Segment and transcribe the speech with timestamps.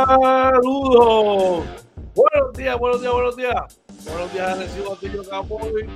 [0.02, 0.50] Saludos.
[2.16, 3.78] Buenos días, buenos días, buenos días.
[4.04, 5.88] Buenos días, recibo Antonio Capoy.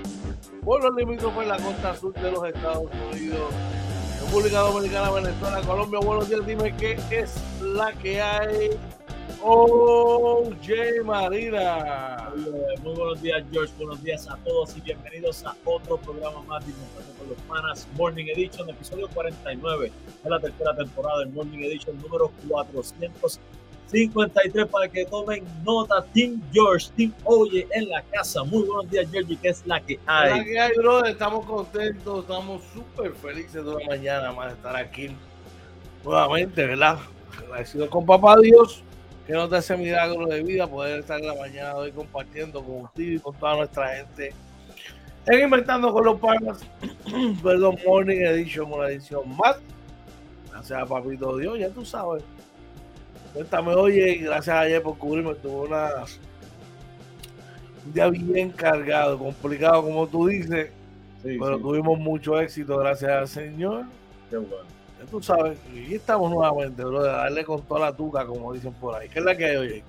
[0.65, 3.53] Por los limítrofes en la costa sur de los Estados Unidos.
[4.23, 5.99] República Dominicana, Venezuela, Colombia.
[5.99, 8.79] Buenos días, dime qué es la que hay.
[9.43, 12.33] OJ Marina.
[12.83, 13.73] Muy buenos días, George.
[13.79, 16.73] Buenos días a todos y bienvenidos a otro programa más de
[17.19, 19.93] con los Panas Morning Edition, episodio 49
[20.25, 26.05] de la tercera temporada del Morning Edition número 453 para que tomen nota.
[26.15, 28.45] Team George, Team Oye en la casa.
[28.45, 30.39] Muy buenos días, George, que es la que hay.
[30.39, 31.11] La que hay, brother.
[31.13, 35.11] Estamos contentos, estamos súper felices de la mañana más de estar aquí
[36.05, 36.99] nuevamente, ¿verdad?
[37.39, 38.83] Agradecido con papá Dios
[39.27, 42.83] que nos da ese milagro de vida, poder estar en la mañana hoy compartiendo con
[42.83, 44.33] usted y con toda nuestra gente
[45.27, 46.65] en Inventando con los Panas,
[47.43, 49.57] perdón, Morning Edition, una edición más.
[50.53, 52.23] Gracias a Papito Dios, ya tú sabes.
[53.35, 55.91] Cuéntame, oye, gracias ayer por cubrirme, tuvo una,
[57.85, 60.71] un día bien cargado, complicado, como tú dices,
[61.23, 61.63] sí, pero sí.
[61.63, 63.87] tuvimos mucho éxito, gracias al Señor.
[64.31, 64.76] Qué bueno
[65.07, 68.95] tú sabes, y estamos nuevamente, bro, de darle con toda la tuca, como dicen por
[68.95, 69.09] ahí.
[69.09, 69.83] ¿Qué es la que hay hoy?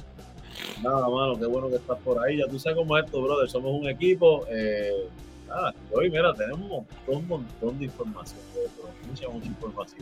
[0.82, 2.38] Nada, mano, qué bueno que estás por ahí.
[2.38, 3.50] Ya tú sabes cómo es esto, brother.
[3.50, 4.46] Somos un equipo.
[4.50, 5.08] Eh,
[5.48, 10.02] nada, hoy, mira, tenemos un montón, un montón de información, bro, mucha, mucha información.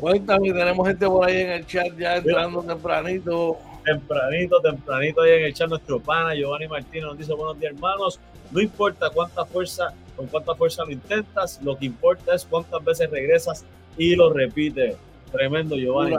[0.00, 3.58] Cuéntame, tenemos gente por ahí en el chat ya entrando mira, tempranito.
[3.84, 5.68] Tempranito, tempranito ahí en el chat.
[5.68, 8.20] Nuestro pana Giovanni Martínez nos dice: Buenos días, hermanos.
[8.52, 13.10] No importa cuánta fuerza, con cuánta fuerza lo intentas, lo que importa es cuántas veces
[13.10, 13.64] regresas
[13.96, 14.96] y lo repites.
[15.30, 16.16] Tremendo, Giovanni.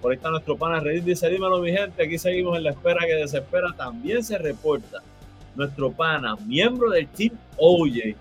[0.00, 1.04] Por ahí está nuestro pana Reddit.
[1.04, 2.02] Dice: Dímelo, mi gente.
[2.02, 3.68] Aquí seguimos en la espera que desespera.
[3.76, 5.02] También se reporta
[5.54, 8.16] nuestro pana, miembro del Team Oye.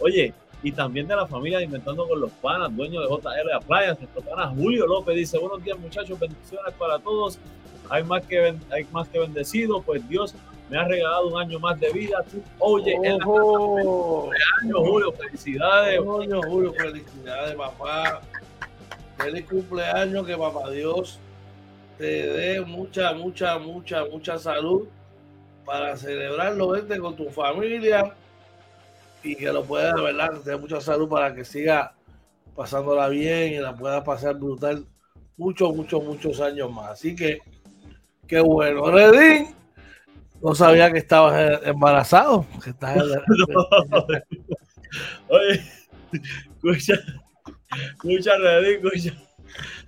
[0.00, 4.22] Oye, y también de la familia Inventando con los Panas, dueño de JR Appliance, nuestro
[4.22, 7.38] pana Julio López dice, buenos días muchachos, bendiciones para todos,
[7.88, 10.34] hay más que, hay más que bendecido, pues Dios
[10.72, 12.24] me ha regalado un año más de vida.
[12.58, 14.30] Oye, Ojo.
[14.62, 16.00] años, Julio, felicidades.
[16.00, 18.22] Julio, Julio, felicidades, papá.
[19.18, 21.20] Feliz cumpleaños, que papá Dios
[21.98, 24.88] te dé mucha, mucha, mucha, mucha salud
[25.66, 28.14] para celebrarlo, vente con tu familia
[29.22, 30.40] y que lo puedas, ¿verdad?
[30.42, 31.92] Tener mucha salud para que siga
[32.56, 34.86] pasándola bien y la pueda pasar brutal
[35.36, 36.92] muchos, muchos, muchos años más.
[36.92, 37.40] Así que,
[38.26, 38.90] qué bueno.
[38.90, 39.54] Redín,
[40.42, 42.44] no sabía que estabas embarazado.
[42.62, 42.98] Que estás
[45.28, 45.62] Oye,
[46.12, 46.94] escucha,
[47.92, 49.14] escucha, Redín, escucha.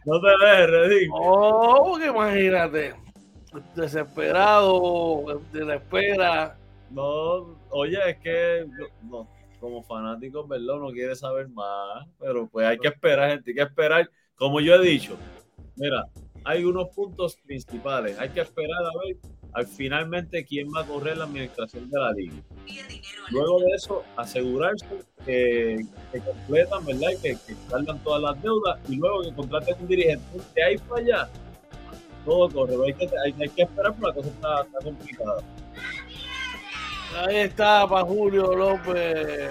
[0.06, 1.10] No te ves, Redín.
[1.12, 2.94] Oh, porque imagínate,
[3.74, 6.58] desesperado, de la espera.
[6.90, 8.66] No, oye, es que
[9.02, 9.28] no,
[9.60, 10.76] como fanáticos, ¿verdad?
[10.76, 14.10] Uno quiere saber más, pero pues hay que esperar, gente, hay que esperar.
[14.36, 15.16] Como yo he dicho,
[15.76, 16.04] mira,
[16.44, 18.18] hay unos puntos principales.
[18.18, 19.16] Hay que esperar a ver
[19.54, 22.34] al finalmente quién va a correr la administración de la liga.
[23.30, 24.86] Luego de eso, asegurarse
[25.24, 25.78] que,
[26.12, 27.10] que completan, ¿verdad?
[27.12, 30.24] Y que, que salgan todas las deudas y luego que contraten un dirigente.
[30.54, 31.28] De ahí para allá,
[32.24, 32.74] todo corre.
[32.86, 35.42] Hay que, hay, hay que esperar porque la cosa está, está complicada.
[37.16, 39.50] Ahí está para Julio López.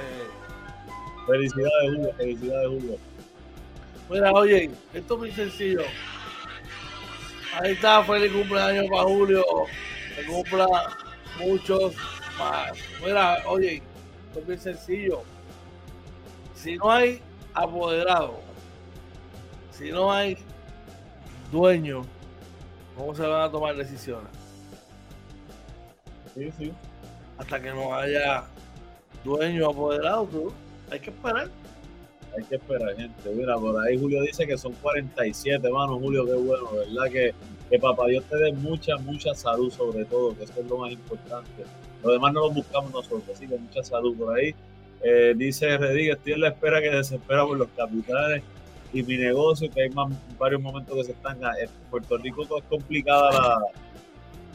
[1.26, 2.14] Felicidades, Julio.
[2.18, 2.98] Felicidades, Julio.
[4.10, 5.84] Mira, oye, esto es muy sencillo.
[7.62, 9.46] Ahí está, feliz cumpleaños para Julio.
[10.16, 10.68] Que cumpla
[11.40, 11.96] muchos
[12.38, 12.72] más.
[13.04, 13.82] Mira, oye,
[14.36, 15.24] esto es sencillo.
[16.56, 17.22] Si no hay
[17.54, 18.40] apoderado,
[19.72, 20.38] si no hay
[21.52, 22.04] dueño,
[22.96, 24.32] ¿cómo se van a tomar decisiones?
[26.36, 26.74] Sí, sí.
[27.38, 28.46] Hasta que no haya
[29.24, 30.54] dueño apoderado, tú,
[30.92, 31.50] hay que esperar.
[32.36, 33.30] Hay que esperar, gente.
[33.34, 36.00] Mira, por ahí Julio dice que son 47, mano.
[36.00, 37.12] Julio, qué bueno, ¿verdad?
[37.12, 37.34] Que,
[37.70, 40.92] que papá Dios te dé mucha, mucha salud, sobre todo, que eso es lo más
[40.92, 41.64] importante.
[42.04, 44.54] Lo demás no lo buscamos nosotros, así que mucha salud por ahí.
[45.04, 48.42] Eh, dice Rediga, estoy en la espera que desespera por los capitales
[48.94, 49.90] y mi negocio, que hay
[50.38, 51.38] varios momentos que se están.
[51.38, 53.60] En Puerto Rico es complicada la,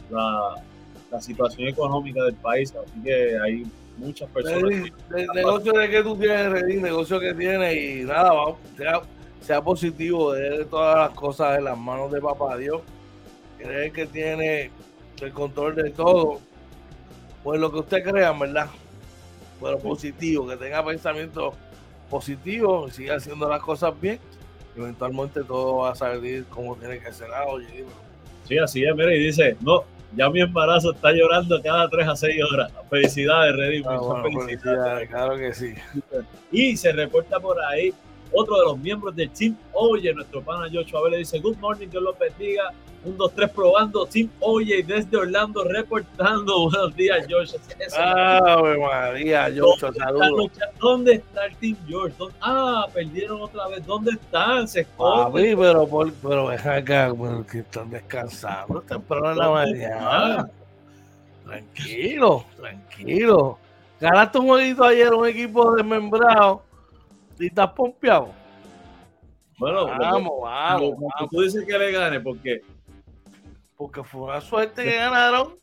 [0.09, 0.63] la,
[1.11, 3.63] la situación económica del país, así que hay
[3.99, 4.91] muchas personas.
[5.15, 9.01] El negocio de que tú tienes, Redín, negocio que tienes y nada, vamos, sea,
[9.41, 12.81] sea positivo, de todas las cosas en las manos de papá Dios,
[13.57, 14.71] creer que tiene
[15.21, 16.39] el control de todo,
[17.43, 18.67] pues lo que usted crea, ¿verdad?
[19.61, 21.53] Pero positivo, que tenga pensamientos
[22.09, 24.19] positivos y siga haciendo las cosas bien,
[24.75, 27.27] eventualmente todo va a salir como tiene que ser.
[27.33, 27.85] Ah, oye,
[28.47, 29.83] Sí, así es, mira, y dice, no,
[30.15, 32.71] ya mi embarazo está llorando cada 3 a 6 horas.
[32.89, 33.83] Felicidades, Reddy.
[33.85, 34.61] ah, bueno, felicidades.
[34.61, 35.73] felicidades, claro que sí.
[36.51, 37.93] Y se reporta por ahí
[38.31, 42.03] otro de los miembros del Team Oye, nuestro pana Joshua Vélez dice, Good morning, Dios
[42.03, 42.71] los bendiga.
[43.05, 44.05] Un, dos, tres, probando.
[44.05, 46.63] Team Oye desde Orlando reportando.
[46.69, 47.53] Buenos días, Josh.
[47.79, 50.29] Eso- Ave María, Yocho, ¿Dónde está saludos.
[50.37, 52.15] lucha- ¿Dónde está el Team George?
[52.17, 53.85] ¿Dónde- Ah, perdieron otra vez.
[53.85, 54.67] ¿Dónde están?
[54.67, 55.31] Se esconden.
[55.31, 60.49] Papi, pero, por, pero ven acá, pero que están descansando temprano en la mañana.
[61.45, 63.57] Tranquilo, tranquilo.
[63.99, 66.63] Ganaste un jueguito ayer, un equipo desmembrado
[67.39, 68.29] y estás pompeado.
[69.57, 71.29] Bueno, Vamos, lo vamos, vamos.
[71.31, 72.61] tú dices que le gane porque
[73.79, 75.55] Porque fue una suerte que ganaron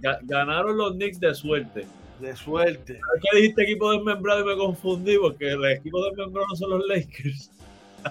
[0.00, 1.84] ga- ganaron los Knicks de suerte.
[2.20, 3.00] de suerte.
[3.04, 5.18] ¿Por qué dijiste equipo desmembrado y me confundí?
[5.18, 7.50] Porque los equipos desmembrados no son los Lakers.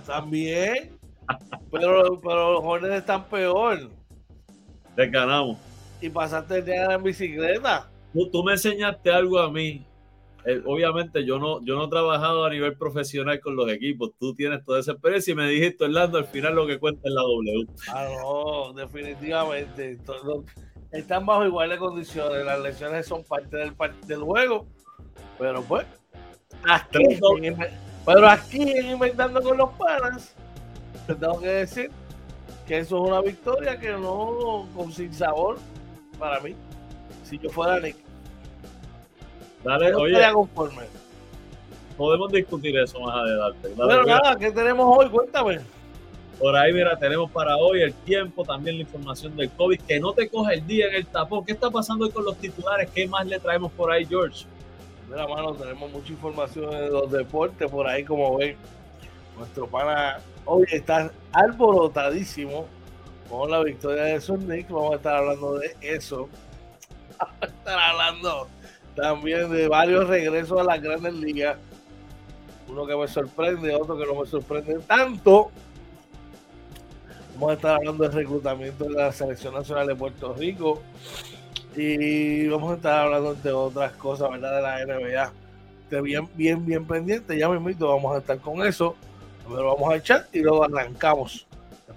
[0.06, 1.00] También.
[1.72, 3.90] Pero, pero los Hornets están peor.
[4.98, 5.58] Les ganamos.
[6.02, 7.90] Y pasaste el día en bicicleta.
[8.12, 9.86] Tú, tú me enseñaste algo a mí.
[10.46, 14.12] Eh, obviamente yo no, yo no he trabajado a nivel profesional con los equipos.
[14.20, 17.14] Tú tienes toda esa experiencia y me dijiste, Orlando, al final lo que cuenta es
[17.14, 17.68] la W.
[17.88, 19.98] Ah, no, definitivamente.
[20.06, 20.44] Todo-
[20.92, 22.46] están bajo iguales condiciones.
[22.46, 23.74] Las lesiones son parte del,
[24.06, 24.68] del juego.
[25.40, 25.86] Pero pues,
[26.64, 27.04] aquí,
[27.42, 27.58] en
[28.06, 30.36] pero aquí en Inventando con los Panas,
[31.08, 31.90] te tengo que decir
[32.68, 35.58] que eso es una victoria que no con sin sabor
[36.20, 36.54] para mí.
[37.24, 37.98] Si yo fuera Nick,
[39.64, 40.84] Dale, no oye, conforme.
[41.98, 43.70] podemos discutir eso más adelante.
[43.76, 45.10] Dale, Pero mira, nada, ¿qué tenemos hoy?
[45.10, 45.60] Cuéntame.
[46.40, 49.82] por ahí, mira, tenemos para hoy el tiempo, también la información del COVID.
[49.82, 51.46] Que no te coja el día en el tapón.
[51.46, 52.90] ¿Qué está pasando hoy con los titulares?
[52.94, 54.46] ¿Qué más le traemos por ahí, George?
[55.10, 58.58] Mira, mano, tenemos mucha información de los deportes por ahí, como ven.
[59.38, 62.68] Nuestro pana hoy está alborotadísimo
[63.30, 64.70] con la victoria de Knicks.
[64.70, 66.30] Vamos a estar hablando de eso.
[67.20, 68.48] Vamos a estar hablando
[68.96, 71.58] también de varios regresos a las grandes ligas.
[72.68, 75.52] uno que me sorprende, otro que no me sorprende tanto.
[77.34, 80.82] Vamos a estar hablando del reclutamiento de la Selección Nacional de Puerto Rico
[81.76, 84.56] y vamos a estar hablando de otras cosas, ¿verdad?
[84.56, 85.32] De la NBA.
[85.84, 87.38] Esté bien, bien, bien pendiente.
[87.38, 88.96] Ya me invito, vamos a estar con eso.
[89.48, 91.46] Pero vamos a echar y luego arrancamos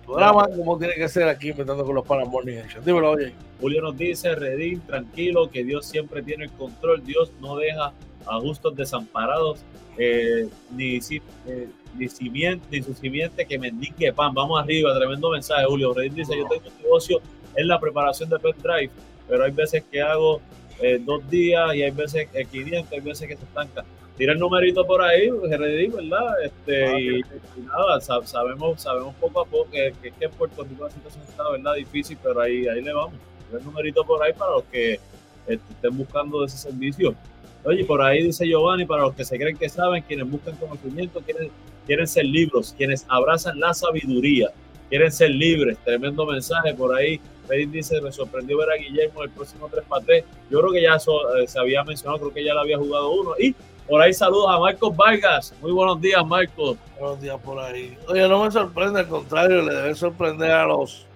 [0.06, 3.32] programa como tiene que ser aquí inventando con los Panas Morning Dímelo, oye.
[3.60, 7.04] Julio nos dice, Redín, tranquilo, que Dios siempre tiene el control.
[7.04, 7.92] Dios no deja
[8.26, 9.60] a justos desamparados,
[9.98, 14.34] eh, ni, eh, ni, simiente, ni su simiente que mendique pan.
[14.34, 15.92] Vamos arriba, tremendo mensaje, Julio.
[15.92, 17.20] Redín dice, yo tengo un negocio
[17.54, 18.90] en la preparación de pen drive
[19.28, 20.40] pero hay veces que hago
[20.80, 23.84] eh, dos días y hay veces que 500, hay veces que se estanca.
[24.16, 26.42] Tira el numerito por ahí, ¿verdad?
[26.42, 30.85] Este, ah, y, nada, sabemos, sabemos poco a poco que, que, que en Puerto Rico
[30.85, 31.75] la situación está, ¿verdad?
[31.75, 33.14] Difícil, pero ahí, ahí le vamos.
[33.46, 34.94] Tira el numerito por ahí para los que
[35.46, 37.14] este, estén buscando ese servicio.
[37.64, 41.20] Oye, por ahí dice Giovanni, para los que se creen que saben, quienes buscan conocimiento,
[41.20, 41.50] quieren,
[41.85, 44.50] quieren ser libros, quienes abrazan la sabiduría,
[44.88, 45.76] quieren ser libres.
[45.85, 47.20] Tremendo mensaje por ahí.
[47.46, 50.25] Félix dice, me sorprendió ver a Guillermo el próximo 3 para 3.
[50.50, 53.11] Yo creo que ya eso eh, se había mencionado, creo que ya le había jugado
[53.11, 53.32] uno.
[53.38, 53.54] Y
[53.88, 55.55] por ahí saludos a Marcos Vargas.
[55.61, 56.76] Muy buenos días, Marcos.
[56.99, 57.97] Buenos días por ahí.
[58.09, 61.07] Oye, no me sorprende, al contrario, le debe sorprender a los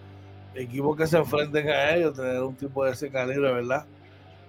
[0.54, 3.86] equipos que se enfrenten a ellos tener un tipo de ese calibre, ¿verdad?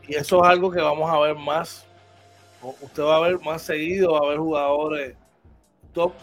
[0.07, 1.85] Y eso es algo que vamos a ver más.
[2.81, 5.15] Usted va a ver más seguido, va a ver jugadores
[5.93, 6.13] top,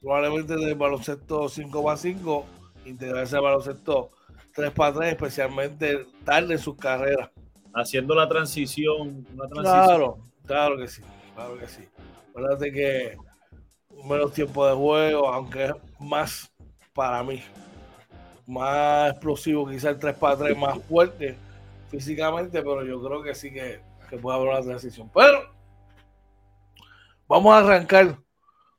[0.00, 2.44] probablemente del baloncesto 5 más 5,
[2.86, 4.10] integrarse al baloncesto
[4.54, 7.30] 3 para 3, especialmente tarde en sus carreras.
[7.72, 9.84] Haciendo la transición, una transición.
[9.84, 10.18] Claro,
[10.50, 11.02] claro que sí,
[11.34, 11.88] claro que sí.
[12.30, 13.16] Acuérdate que
[14.04, 16.52] menos tiempo de juego, aunque es más
[16.92, 17.40] para mí,
[18.48, 21.36] más explosivo, quizás el 3 para 3 más fuerte
[21.88, 25.08] físicamente, pero yo creo que sí que, que puede haber una transición.
[25.14, 25.54] Pero
[27.28, 28.18] vamos a arrancar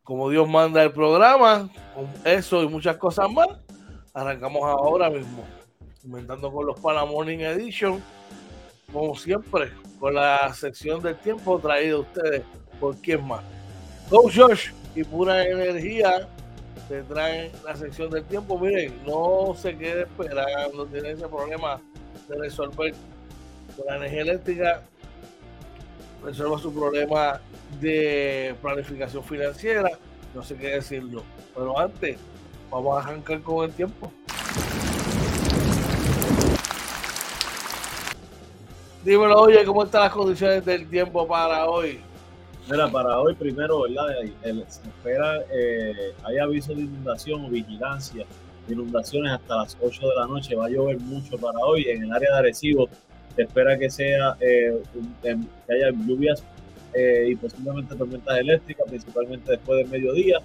[0.03, 3.47] como Dios manda el programa, con eso y muchas cosas más.
[4.13, 5.45] Arrancamos ahora mismo
[6.03, 8.03] inventando con los Pana Morning Edition,
[8.91, 12.43] como siempre, con la sección del tiempo traída a ustedes
[12.79, 13.43] por quién más.
[14.09, 16.27] Coach Josh y pura energía
[16.89, 18.59] te traen la sección del tiempo.
[18.59, 21.79] Miren, no se quede esperando, tiene ese problema
[22.27, 22.93] de resolver
[23.77, 24.83] con la energía eléctrica.
[26.23, 27.39] Resuelva su problema
[27.79, 29.89] de planificación financiera.
[30.35, 31.23] No sé qué decirlo.
[31.55, 32.17] Pero antes,
[32.69, 34.11] vamos a arrancar con el tiempo.
[39.03, 41.99] Dímelo, oye, ¿cómo están las condiciones del tiempo para hoy?
[42.69, 44.05] Mira, para hoy primero, ¿verdad?
[44.43, 48.27] se espera, eh, hay aviso de inundación o vigilancia
[48.67, 50.55] de inundaciones hasta las 8 de la noche.
[50.55, 51.85] Va a llover mucho para hoy.
[51.89, 52.89] En el área de Arecibo
[53.35, 54.79] se espera que sea eh,
[55.23, 55.29] que
[55.73, 56.43] haya lluvias
[56.93, 60.37] eh, y posiblemente tormentas eléctricas, principalmente después del mediodía.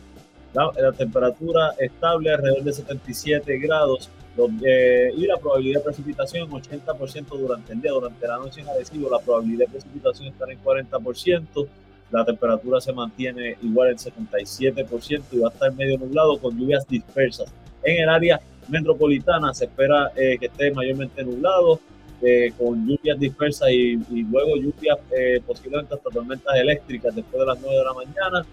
[0.54, 7.72] La, la temperatura estable alrededor de 77 grados y la probabilidad de precipitación 80% durante
[7.72, 11.68] el día, durante la noche en Arecibo la probabilidad de precipitación está en 40%,
[12.10, 16.86] la temperatura se mantiene igual en 77% y va a estar medio nublado con lluvias
[16.86, 17.52] dispersas.
[17.82, 21.80] En el área metropolitana se espera eh, que esté mayormente nublado,
[22.22, 23.96] eh, con lluvias dispersas y,
[24.30, 28.46] luego lluvias eh, posiblemente hasta tormentas eléctricas después de las 9 de la mañana.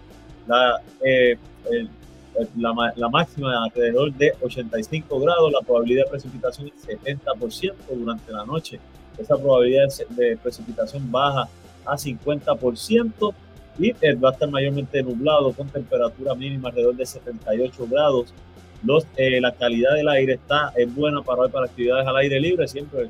[0.46, 0.82] La,
[2.56, 8.44] la, la, máxima alrededor de 85 grados, la probabilidad de precipitación es 70% durante la
[8.44, 8.80] noche.
[9.18, 11.48] Esa probabilidad de precipitación baja
[11.84, 13.34] a 50%
[13.78, 18.32] y eh, va a estar mayormente nublado con temperatura mínima alrededor de 78 grados.
[18.82, 22.38] Los, eh, la calidad del aire está es buena para hoy para actividades al aire
[22.38, 23.08] libre, siempre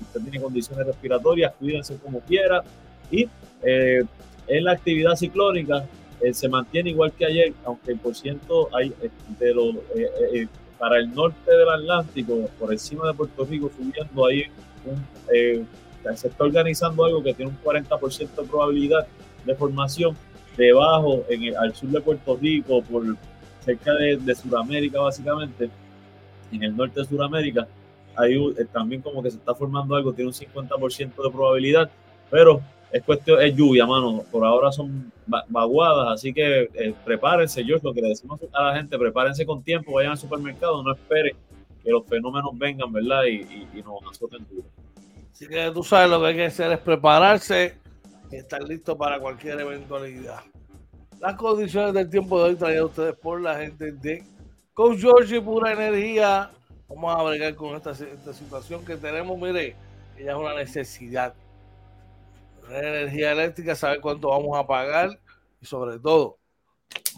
[0.00, 2.62] usted tiene condiciones respiratorias, cuídense como quiera.
[3.10, 3.28] Y
[3.62, 4.04] eh,
[4.46, 5.84] en la actividad ciclónica,
[6.20, 10.46] eh, se mantiene igual que ayer, aunque el por ciento hay eh, de lo, eh,
[10.78, 14.44] para el norte del Atlántico, por encima de Puerto Rico, subiendo ahí,
[16.14, 19.06] se está organizando algo que tiene un 40% de probabilidad
[19.44, 20.16] de formación
[20.56, 23.02] debajo, en el, al sur de Puerto Rico, por
[23.64, 25.70] cerca de, de Sudamérica básicamente,
[26.52, 27.66] en el norte de Sudamérica,
[28.16, 28.36] hay
[28.72, 31.90] también como que se está formando algo, tiene un 50% de probabilidad,
[32.30, 32.60] pero
[32.94, 34.22] es cuestión, es lluvia, mano.
[34.30, 38.76] Por ahora son vaguadas, así que eh, prepárense, yo lo que le decimos a la
[38.76, 41.36] gente, prepárense con tiempo, vayan al supermercado, no esperen
[41.82, 43.24] que los fenómenos vengan, ¿verdad?
[43.24, 44.66] Y, y, nos azoten duro.
[45.32, 47.76] Así que tú sabes lo que hay que hacer es prepararse
[48.30, 50.40] y estar listo para cualquier eventualidad.
[51.20, 54.24] Las condiciones del tiempo de hoy traídas a ustedes por la gente de
[54.72, 56.50] Coach George y Pura Energía.
[56.88, 59.76] Vamos a bregar con esta, esta situación que tenemos, mire,
[60.16, 61.34] ella es una necesidad
[62.70, 65.18] energía eléctrica, saber cuánto vamos a pagar.
[65.60, 66.38] y sobre todo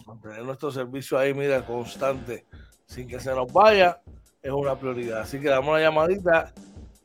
[0.05, 2.45] mantener nuestro servicio ahí, mira, constante,
[2.85, 3.99] sin que se nos vaya,
[4.41, 5.21] es una prioridad.
[5.21, 6.53] Así que damos una llamadita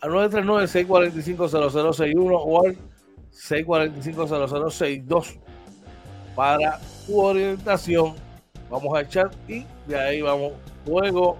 [0.01, 2.77] al 939-645-0061 o al
[3.33, 5.39] 645-0062
[6.35, 8.15] para tu orientación.
[8.71, 10.53] Vamos a echar y de ahí vamos
[10.87, 11.37] luego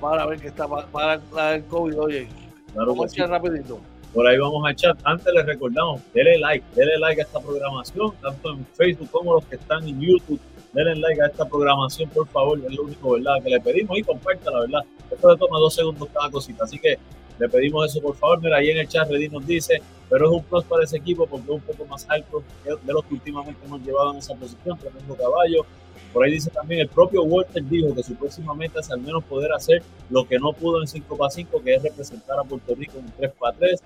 [0.00, 2.00] para ver qué está para, el COVID.
[2.00, 2.28] Oye,
[2.74, 3.80] vamos a echar rapidito.
[4.12, 4.96] Por ahí vamos a echar.
[5.04, 9.44] Antes les recordamos, denle like, denle like a esta programación, tanto en Facebook como los
[9.46, 10.40] que están en YouTube.
[10.72, 13.42] Denle like a esta programación, por favor, es lo único ¿verdad?
[13.42, 14.80] que le pedimos y comparta, la verdad.
[15.10, 16.98] Esto le toma dos segundos cada cosita, así que
[17.38, 18.40] le pedimos eso, por favor.
[18.40, 21.26] Mira, ahí en el chat Reddy nos dice, pero es un plus para ese equipo
[21.26, 24.76] porque es un poco más alto de los que últimamente hemos llevado en esa posición,
[24.78, 25.64] tremendo caballo.
[26.12, 29.22] Por ahí dice también, el propio Walter dijo que su próxima meta es al menos
[29.24, 32.74] poder hacer lo que no pudo en 5 para 5, que es representar a Puerto
[32.74, 33.80] Rico en 3 para 3.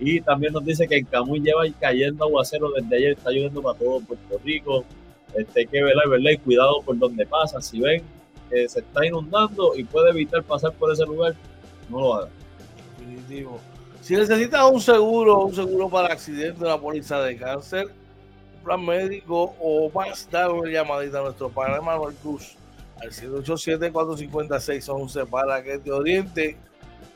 [0.00, 3.78] Y también nos dice que en Camuy lleva cayendo aguacero desde ayer, está lloviendo para
[3.78, 4.84] todo Puerto Rico.
[5.34, 6.30] Este, hay que velar, ¿verdad?
[6.32, 7.60] Y cuidado por donde pasa.
[7.60, 8.02] Si ven
[8.50, 11.34] que se está inundando y puede evitar pasar por ese lugar,
[11.88, 12.30] no lo hagan.
[12.98, 13.60] Definitivo.
[14.00, 17.88] Si necesitas un seguro, un seguro para accidente, una póliza de cáncer,
[18.68, 22.54] plan médico o más, dar una llamadita a nuestro padre Manuel Cruz
[23.00, 26.58] al 787-456-11 para que te oriente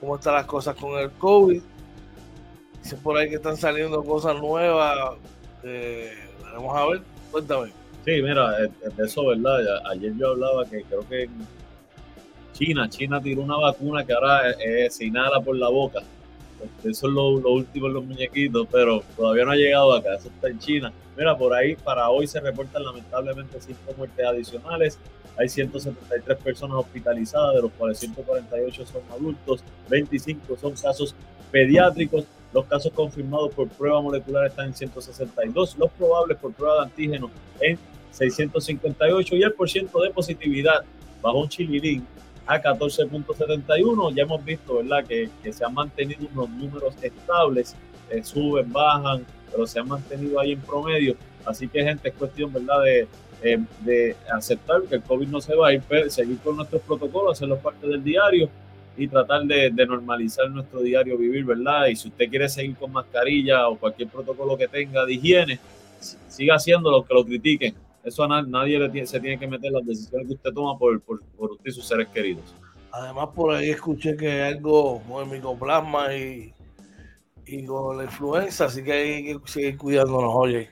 [0.00, 1.61] cómo están las cosas con el COVID.
[2.82, 5.18] Dice por ahí que están saliendo cosas nuevas.
[6.54, 7.71] Vamos a ver, cuéntame.
[8.06, 8.56] Sí, mira,
[8.99, 9.59] eso, ¿verdad?
[9.90, 11.28] Ayer yo hablaba que creo que
[12.54, 16.00] China, China tiró una vacuna que ahora eh, se inhala por la boca.
[16.85, 20.14] Eso es lo, último en los muñequitos, pero todavía no ha llegado acá.
[20.14, 20.92] Eso está en China.
[21.16, 24.99] Mira, por ahí para hoy se reportan lamentablemente cinco muertes adicionales.
[25.38, 31.14] Hay 173 personas hospitalizadas, de los cuales 148 son adultos, 25 son casos
[31.50, 32.25] pediátricos.
[32.52, 37.31] Los casos confirmados por prueba molecular están en 162, los probables por prueba de antígeno
[37.61, 37.78] en
[38.11, 40.85] 658 y el porcentaje de positividad
[41.23, 42.07] bajo un chililín
[42.47, 44.15] a 14.71.
[44.15, 47.76] Ya hemos visto, ¿verdad?, que, se han mantenido unos números estables,
[48.11, 51.17] eh, suben, bajan, pero se han mantenido ahí en promedio.
[51.45, 53.09] Así que, gente, es cuestión, ¿verdad?, de,
[53.43, 57.33] eh, de aceptar que el COVID no se va a ir, seguir con nuestros protocolos,
[57.33, 58.49] hacerlos parte del diario
[58.97, 61.87] y tratar de, de, normalizar nuestro diario vivir, ¿verdad?
[61.87, 65.59] Y si usted quiere seguir con mascarilla o cualquier protocolo que tenga de higiene,
[66.28, 67.75] siga haciéndolo, que lo critiquen.
[68.04, 71.23] Eso a nadie le se tiene que meter las decisiones que usted toma por, por,
[71.36, 72.54] por, usted y sus seres queridos.
[72.91, 76.52] Además, por ahí escuché que hay algo con el micoplasma y,
[77.47, 80.71] y con la influenza, así que hay que seguir cuidándonos, oye.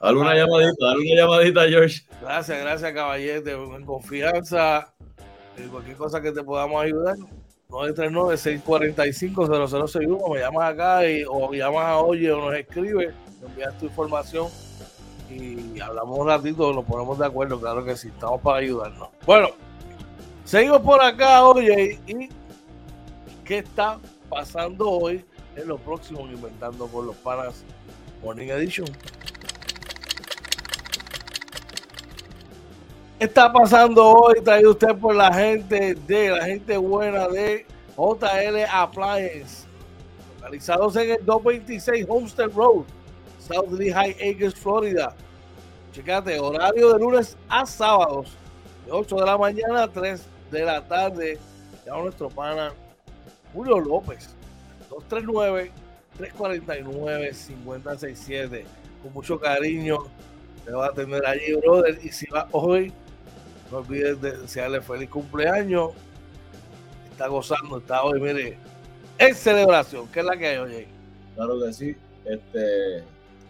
[0.00, 2.02] Alguna llamadita, alguna llamadita, George.
[2.20, 3.52] Gracias, gracias, caballete.
[3.52, 4.92] En confianza.
[5.56, 7.16] En cualquier cosa que te podamos ayudar.
[7.70, 10.34] 939-645-0061.
[10.34, 13.14] Me llamas acá y, o llamas a Oye o nos escribe.
[13.46, 14.48] envías tu información
[15.30, 16.72] y hablamos un ratito.
[16.72, 17.58] Nos ponemos de acuerdo.
[17.58, 18.08] Claro que sí.
[18.08, 19.08] Estamos para ayudarnos.
[19.26, 19.67] Bueno.
[20.48, 22.30] Seguimos por acá, oye, y
[23.44, 23.98] ¿qué está
[24.30, 25.22] pasando hoy
[25.54, 27.64] en lo próximo Inventando con los Panas
[28.24, 28.86] Morning Edition?
[33.18, 34.40] ¿Qué está pasando hoy?
[34.40, 39.66] Traído usted por la gente de la gente buena de JL Appliance,
[40.36, 42.84] localizados en el 226 Homestead Road,
[43.38, 45.14] South High Acres, Florida.
[45.92, 48.30] Checate, horario de lunes a sábados,
[48.86, 51.38] de 8 de la mañana a 3 de la tarde.
[51.86, 52.72] Ya nuestro pana
[53.52, 54.30] Julio López,
[56.18, 58.64] 239-349-5067.
[59.02, 59.98] Con mucho cariño
[60.64, 62.00] te va a atender allí, brother.
[62.02, 62.92] Y si va hoy,
[63.70, 65.92] no olvides de desearle feliz cumpleaños.
[67.10, 68.58] Está gozando, está hoy, mire,
[69.18, 70.08] en celebración.
[70.08, 70.86] ¿Qué es la que hay hoy?
[71.34, 71.96] Claro que sí.
[72.24, 73.02] Este,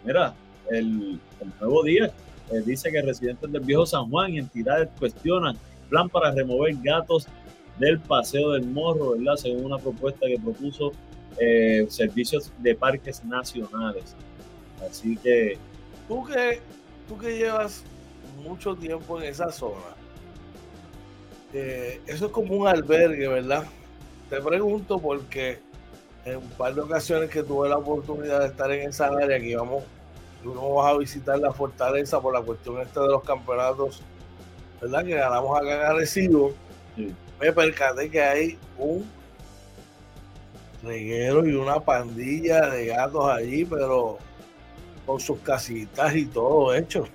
[0.05, 0.33] mira,
[0.71, 1.19] el,
[1.59, 2.11] nuevo día
[2.51, 5.57] eh, dice que residentes del viejo San Juan y entidades cuestionan
[5.89, 7.27] plan para remover gatos
[7.77, 9.35] del Paseo del Morro, ¿verdad?
[9.35, 10.91] Según una propuesta que propuso
[11.39, 14.15] eh, Servicios de Parques Nacionales.
[14.89, 15.57] Así que...
[16.07, 16.61] Tú que,
[17.07, 17.83] tú que llevas
[18.43, 19.95] mucho tiempo en esa zona,
[21.53, 23.63] eh, eso es como un albergue, ¿verdad?
[24.29, 25.59] Te pregunto porque
[26.25, 29.49] en un par de ocasiones que tuve la oportunidad de estar en esa área, que
[29.49, 29.83] íbamos,
[30.43, 34.01] no vas a visitar la fortaleza por la cuestión esta de los campeonatos
[34.81, 35.05] ¿verdad?
[35.05, 36.53] Que ganamos acá en Arecibo,
[37.39, 39.05] me percaté que hay un
[40.83, 44.17] reguero y una pandilla de gatos allí, pero
[45.05, 47.07] con sus casitas y todo hecho.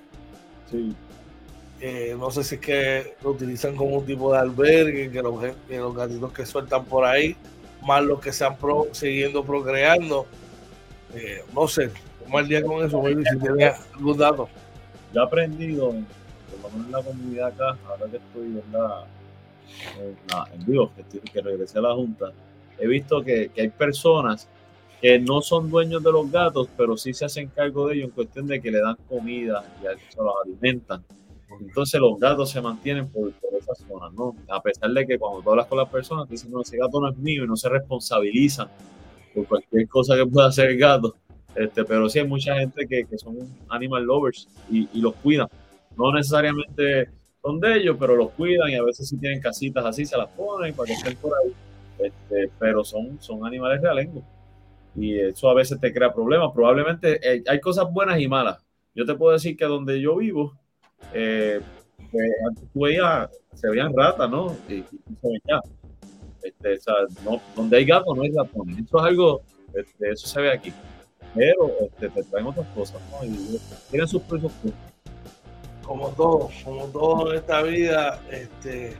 [0.69, 0.95] Sí.
[1.81, 5.43] Eh, no sé si es que lo utilizan como un tipo de albergue, que los,
[5.67, 7.35] que los gatitos que sueltan por ahí,
[7.85, 10.25] más los que se han pro, siguiendo procreando.
[11.13, 11.91] Eh, no sé,
[12.23, 13.01] ¿cómo el día con eso?
[13.01, 14.49] Baby, si tienes algún dato.
[15.13, 15.93] Yo he aprendido,
[16.83, 19.05] en la comunidad acá, ahora que estoy en la,
[19.99, 22.31] en, la, en vivo, que, estoy- que regresé a la Junta,
[22.77, 24.47] he visto que, que hay personas
[25.01, 28.11] que no son dueños de los gatos, pero sí se hacen cargo de ellos en
[28.11, 29.83] cuestión de que le dan comida y
[30.13, 31.03] se los alimentan.
[31.59, 34.35] Entonces los gatos se mantienen por, por esas zonas, ¿no?
[34.49, 36.99] A pesar de que cuando tú hablas con las personas, te dicen, no, ese gato
[36.99, 38.69] no es mío y no se responsabilizan
[39.33, 41.15] por cualquier cosa que pueda hacer el gato.
[41.55, 43.37] Este, pero sí hay mucha gente que, que son
[43.69, 45.47] animal lovers y, y los cuidan.
[45.97, 47.09] No necesariamente
[47.41, 50.29] son de ellos, pero los cuidan y a veces si tienen casitas así se las
[50.29, 51.53] ponen para que estén por ahí.
[51.99, 54.23] Este, pero son, son animales realengos.
[54.95, 56.51] Y eso a veces te crea problemas.
[56.53, 58.63] Probablemente eh, hay cosas buenas y malas.
[58.93, 60.53] Yo te puedo decir que donde yo vivo,
[61.13, 61.59] eh,
[62.11, 64.55] pues, antes tú veías, se veían ratas, ¿no?
[64.69, 65.61] Y, y se veía.
[66.41, 68.77] Este, o sea, no, donde hay gatos no hay ratones.
[68.77, 69.41] Eso es algo,
[69.73, 70.71] este, eso se ve aquí.
[71.33, 73.25] Pero este, te traen otras cosas, ¿no?
[73.25, 74.51] Y tienen sus precios.
[75.85, 78.97] Como todo, como todo en esta vida, este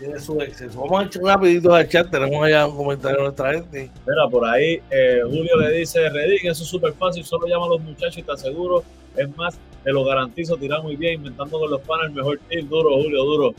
[0.00, 0.80] tiene su exceso.
[0.80, 3.90] Vamos a echar rapidito al chat, tenemos allá un comentario de nuestra gente.
[4.06, 7.68] Mira, por ahí eh, Julio le dice, Redín, eso es súper fácil, solo llama a
[7.70, 8.82] los muchachos y te aseguro.
[9.16, 12.68] Es más, te lo garantizo, tirar muy bien, inventando con los panes el mejor team,
[12.68, 13.54] duro, Julio, duro.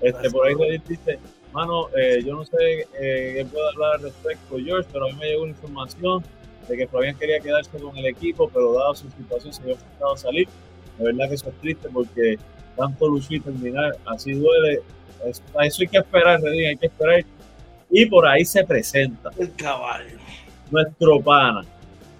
[0.00, 1.18] Este, por ahí Redín dice,
[1.52, 5.14] mano, eh, yo no sé eh, qué puedo hablar al respecto, George, pero a mí
[5.20, 6.24] me llegó una información
[6.68, 9.76] de que Fabián quería quedarse con el equipo, pero dada su situación se había
[10.12, 10.48] a salir.
[10.98, 12.38] De verdad que eso es triste porque
[12.76, 14.80] tanto luchar y terminar así duele.
[15.26, 17.24] Es- a eso hay que esperar, Redín, hay que esperar.
[17.90, 20.16] Y por ahí se presenta El caballo.
[20.70, 21.62] nuestro pana,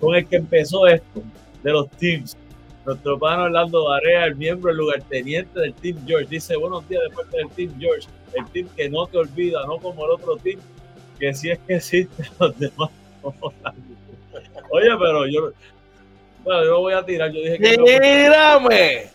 [0.00, 1.22] con el que empezó esto,
[1.62, 2.36] de los teams.
[2.84, 7.14] Nuestro pana Orlando Barea, el miembro, el lugarteniente del Team George, dice buenos días de
[7.16, 10.60] parte del Team George, el team que no te olvida, no como el otro team,
[11.18, 12.90] que si es que existe, los demás
[13.22, 13.32] no.
[14.70, 15.50] Oye, pero yo,
[16.44, 19.10] bueno, yo lo voy a tirar, yo dije que no, ¡Tírame!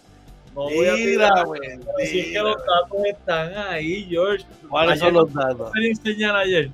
[0.55, 1.31] no voy a tirar.
[1.33, 2.05] ¡Tírame!
[2.05, 4.45] Si es que los datos están ahí, George.
[4.69, 5.59] ¿Cuáles son los datos?
[5.59, 6.71] No tenía señal ayer.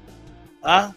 [0.64, 0.94] ¿Ah?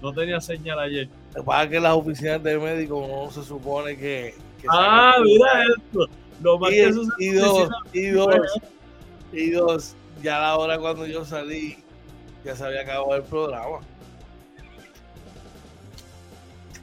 [0.00, 1.08] No tenía señal ayer.
[1.34, 4.34] Lo que pasa es que las oficinas de médicos no se supone que.
[4.60, 6.06] que Ah, mira esto.
[6.42, 8.36] Lo más Y, que eso y se dos, y dos,
[9.32, 11.76] y dos, ya a la hora cuando yo salí,
[12.44, 13.80] ya se había acabado el programa.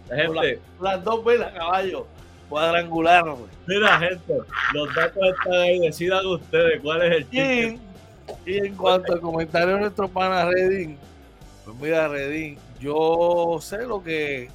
[0.10, 2.08] Gente, Las dos velas, caballo,
[2.50, 3.24] cuadrangular.
[3.24, 3.50] güey.
[3.68, 4.38] mira, gente,
[4.74, 5.80] los datos están ahí.
[5.80, 7.80] Decidan ustedes cuál es el chiste.
[8.46, 10.98] Y, y en cuanto al comentario de nuestro pana Redín,
[11.66, 14.50] pues mira, Redín, yo sé lo que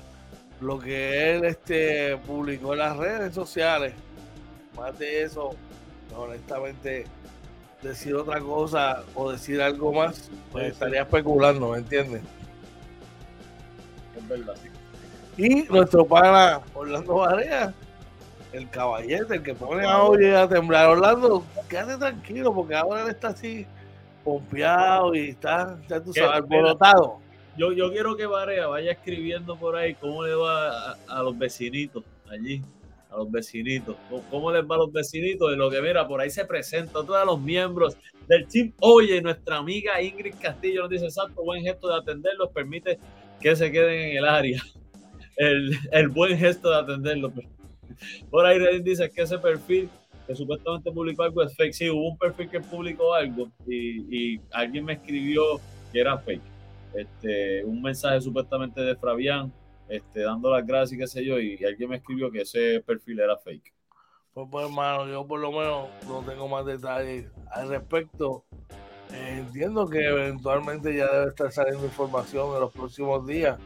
[0.62, 3.94] lo que él este publicó en las redes sociales.
[4.76, 5.50] Más de eso,
[6.16, 7.04] honestamente,
[7.82, 10.70] decir otra cosa o decir algo más, pues sí.
[10.72, 12.22] estaría especulando, ¿me entiendes?
[14.16, 14.54] Es verdad.
[15.36, 17.74] Y nuestro pana Orlando Barea,
[18.52, 20.88] el caballete, el que pone a oye a temblar.
[20.90, 23.66] Orlando, quédate tranquilo, porque ahora él está así
[24.24, 27.18] pompeado y está, ya tú sabes, alborotado.
[27.56, 31.36] Yo, yo quiero que Varea vaya escribiendo por ahí cómo le va a, a los
[31.38, 32.62] vecinitos allí.
[33.10, 33.94] A los vecinitos.
[34.08, 35.50] ¿Cómo- ¿Cómo les va a los vecinitos?
[35.50, 37.94] De lo que mira, por ahí se presenta todos los miembros
[38.26, 38.72] del team.
[38.80, 42.98] Oye, nuestra amiga Ingrid Castillo nos dice: Santo, buen gesto de atenderlos, permite
[43.38, 44.62] que se queden en el área.
[45.36, 47.32] El, el buen gesto de atenderlos.
[48.30, 49.88] Por ahí Reddit dice que ese perfil
[50.26, 51.72] que supuestamente publicó algo es fake.
[51.72, 55.60] Sí, hubo un perfil que publicó algo y, y alguien me escribió
[55.92, 56.42] que era fake.
[56.94, 59.52] Este, un mensaje supuestamente de Fabián,
[59.88, 63.20] este, dando las gracias y qué sé yo, y alguien me escribió que ese perfil
[63.20, 63.72] era fake.
[64.34, 68.44] Pues, pues, hermano, yo por lo menos no tengo más detalles al respecto.
[69.12, 73.58] Eh, entiendo que eventualmente ya debe estar saliendo información en los próximos días.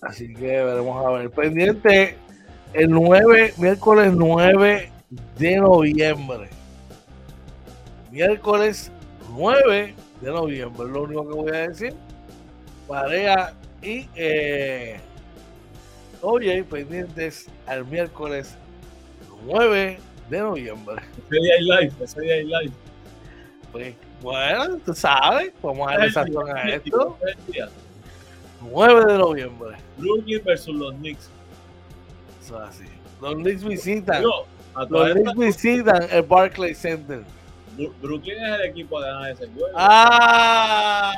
[0.00, 1.30] Así que veremos a ver.
[1.30, 2.16] Pendiente
[2.74, 4.90] el 9, miércoles 9
[5.38, 6.48] de noviembre.
[8.10, 8.90] Miércoles
[9.30, 11.94] 9 de noviembre, es lo único que voy a decir.
[12.88, 15.00] Parea y eh,
[16.20, 18.56] oye, pendientes al miércoles
[19.46, 19.98] 9
[20.30, 21.02] de noviembre.
[21.26, 22.72] Ese día hay live, ese día hay live.
[23.70, 27.18] Pues bueno, tú sabes, vamos a darle a esto.
[27.22, 27.68] Ese es el día.
[28.60, 29.76] 9 de noviembre.
[29.98, 31.30] Brooklyn versus los Knicks.
[32.42, 32.84] Eso es así.
[33.20, 34.22] Los Knicks visitan.
[34.22, 37.22] Yo, a todas Los Knicks visitan el Barclays Center.
[38.00, 39.68] Brooklyn es el equipo a ganar ese juego.
[39.76, 41.14] ¡Ah!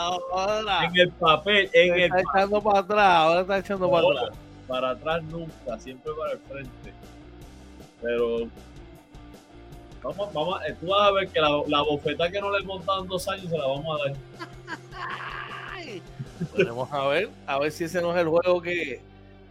[0.00, 0.84] Ahora.
[0.84, 4.30] en el papel, en el está echando para atrás, ahora está echando para atrás.
[4.66, 6.92] para atrás nunca, siempre para el frente.
[8.02, 8.48] Pero
[10.02, 12.64] vamos, vamos, eh, tú vas a ver que la, la bofeta que no le he
[12.64, 14.16] montado en dos años se la vamos a dar.
[16.66, 19.00] Vamos a ver, a ver si ese no es el juego que,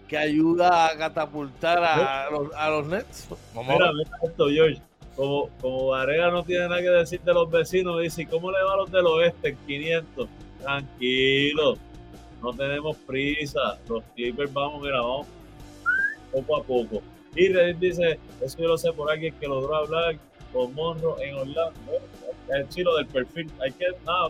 [0.08, 3.28] que ayuda a catapultar a, los, a los Nets.
[3.54, 4.82] Vamos mira, mira esto, George.
[5.16, 8.74] Como, como Varela no tiene nada que decir de los vecinos, dice, ¿cómo le va
[8.74, 10.30] a los del oeste en 500?
[10.62, 11.78] Tranquilo,
[12.42, 13.78] no tenemos prisa.
[13.88, 15.28] Los Clippers vamos, mira, vamos
[16.32, 17.02] poco a poco.
[17.36, 20.18] Y Reddit dice, eso yo lo sé por alguien que logró hablar
[20.52, 21.74] con Monro en Orlando.
[22.50, 23.50] El chilo del perfil.
[23.62, 24.30] Hay que, nada,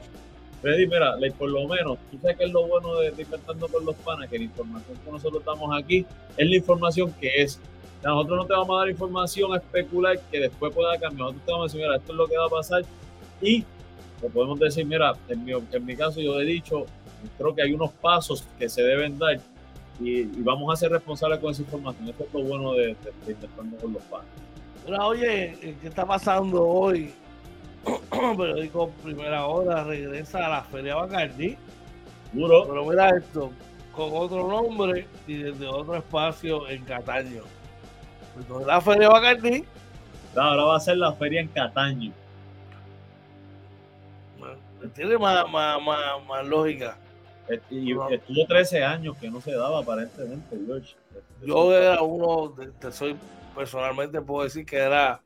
[0.64, 3.96] Freddy, mira, por lo menos, tú sabes que es lo bueno de, de con los
[3.96, 6.06] panas, que la información que nosotros damos aquí
[6.38, 7.60] es la información que es.
[8.02, 11.34] Nosotros no te vamos a dar información especular que después pueda cambiar.
[11.34, 12.86] Nosotros te vamos a decir, mira, esto es lo que va a pasar.
[13.42, 13.66] Y
[14.22, 16.86] le podemos decir, mira, en mi, caso yo he dicho,
[17.38, 19.42] creo que hay unos pasos que se deben dar
[20.00, 22.08] y, vamos a ser responsables con esa información.
[22.08, 22.96] Esto es lo bueno de,
[23.26, 23.36] de,
[23.82, 24.28] con los panas.
[24.86, 27.14] Mira, oye, ¿qué está pasando hoy?
[28.38, 31.58] periódico Primera Hora regresa a la Feria Bacardi.
[32.34, 33.52] Pero mira esto,
[33.92, 37.44] con otro nombre y desde otro espacio en Cataño.
[38.36, 39.66] Entonces, la Feria Bacardi.
[40.36, 42.12] ahora va a ser la feria en Cataño.
[44.96, 45.80] Tiene más, más,
[46.28, 46.98] más, lógica.
[47.70, 50.96] Y estuvo 13 años que no se daba aparentemente, George.
[51.46, 53.16] Yo era uno, te soy
[53.54, 55.22] personalmente puedo decir que era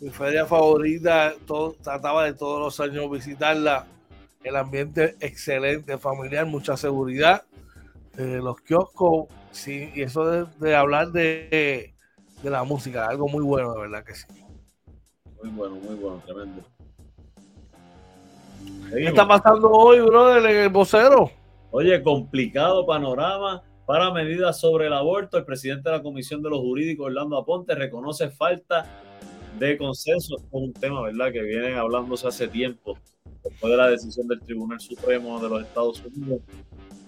[0.00, 3.86] mi feria favorita, todo, trataba de todos los años visitarla.
[4.44, 7.42] El ambiente excelente, familiar, mucha seguridad.
[8.16, 11.94] Eh, los kioscos, sí, y eso de, hablar de,
[12.42, 14.26] la música, algo muy bueno, de verdad que sí.
[15.42, 16.62] Muy bueno, muy bueno, tremendo.
[18.90, 21.30] ¿Qué está pasando hoy, brother, en el vocero?
[21.70, 25.36] Oye, complicado panorama para medidas sobre el aborto.
[25.36, 28.86] El presidente de la Comisión de los Jurídicos, Orlando Aponte, reconoce falta
[29.58, 32.98] de consenso es un tema, ¿verdad?, que vienen hablándose hace tiempo,
[33.44, 36.40] después de la decisión del Tribunal Supremo de los Estados Unidos.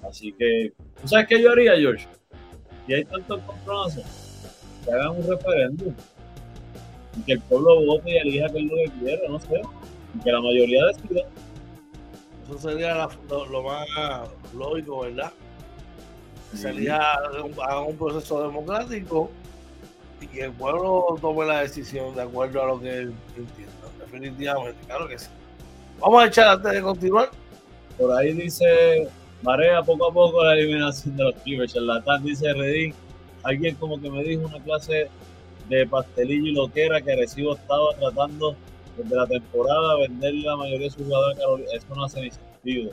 [0.03, 2.07] Así que, ¿tú sabes qué yo haría, George?
[2.87, 4.05] Si hay tantos compromisos,
[4.85, 5.95] que hagan un referéndum
[7.17, 9.61] y que el pueblo vote y elija qué es lo que quiere, no sé,
[10.15, 11.27] y que la mayoría decida.
[12.49, 13.87] Eso sería lo, más
[14.57, 15.33] lógico, ¿verdad?
[16.55, 19.31] Sería hagan un proceso democrático
[20.21, 23.73] y el pueblo tome la decisión de acuerdo a lo que entienda.
[23.99, 25.29] Definitivamente, claro que sí.
[26.01, 27.31] Vamos a echar antes de continuar.
[27.99, 29.09] Por ahí dice
[29.43, 31.73] Marea poco a poco la eliminación de los Clippers.
[31.75, 32.95] Charlatán dice Redín.
[33.43, 35.09] Alguien como que me dijo una clase
[35.69, 38.55] de pastelillo y loquera que Recibo estaba tratando
[38.97, 41.71] desde la temporada vender la mayoría de sus jugadores a Carolina.
[41.73, 42.91] Eso no hace ni sentido.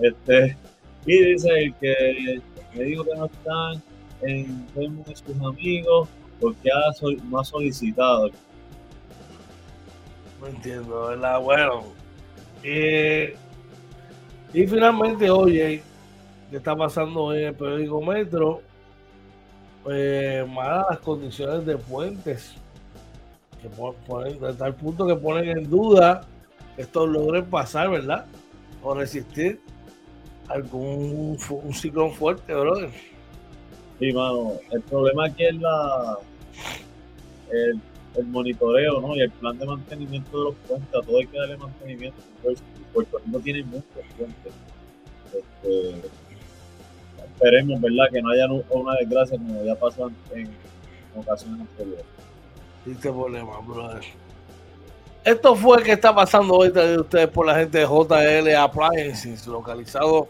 [0.00, 0.56] Este,
[1.04, 2.40] y dice el que
[2.74, 3.82] me dijo que no están
[4.22, 6.08] en Facebook de sus amigos
[6.40, 8.30] porque ha, no ha solicitado.
[10.40, 11.40] No entiendo, ¿verdad?
[11.40, 11.84] Bueno.
[12.62, 13.36] Eh,
[14.52, 15.82] y finalmente, oye,
[16.50, 18.62] ¿qué está pasando en el periódico Metro?
[19.88, 22.54] Eh, malas las condiciones de puentes,
[23.62, 26.22] que ponen, de tal punto que ponen en duda
[26.76, 28.26] que estos logren pasar, ¿verdad?
[28.82, 29.60] O resistir
[30.48, 32.90] algún un ciclón fuerte, brother.
[33.98, 36.18] Sí, mano, el problema aquí es la,
[37.50, 37.80] el,
[38.26, 39.16] monitoreo ¿no?
[39.16, 40.90] y el plan de mantenimiento de los puentes.
[40.90, 42.20] Todo hay que darle mantenimiento.
[42.42, 43.84] Pues, Puerto Rico tiene muchos.
[45.32, 46.10] Este,
[47.24, 48.04] esperemos, ¿verdad?
[48.12, 50.50] Que no haya una desgracia como ya pasó en,
[51.16, 52.04] ocasiones anteriores.
[52.86, 54.02] Este problema, brother.
[55.24, 60.28] Esto fue que está pasando hoy de ustedes por la gente de JL Appliances, localizado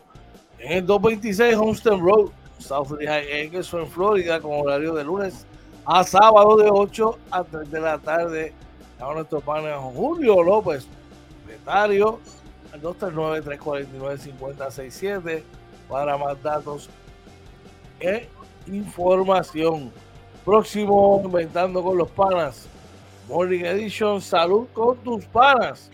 [0.58, 5.46] en el 226 Homestead Road, South High Acres, en Florida, con horario de lunes
[5.92, 8.54] a sábado de 8 a 3 de la tarde.
[9.00, 10.86] A nuestro panel Julio López,
[11.40, 12.20] secretario,
[12.72, 15.42] al 239-349-5067
[15.88, 16.88] para más datos
[17.98, 18.28] e
[18.68, 19.90] información.
[20.44, 22.68] Próximo Inventando con los Panas,
[23.26, 25.90] Morning Edition, Salud con tus Panas.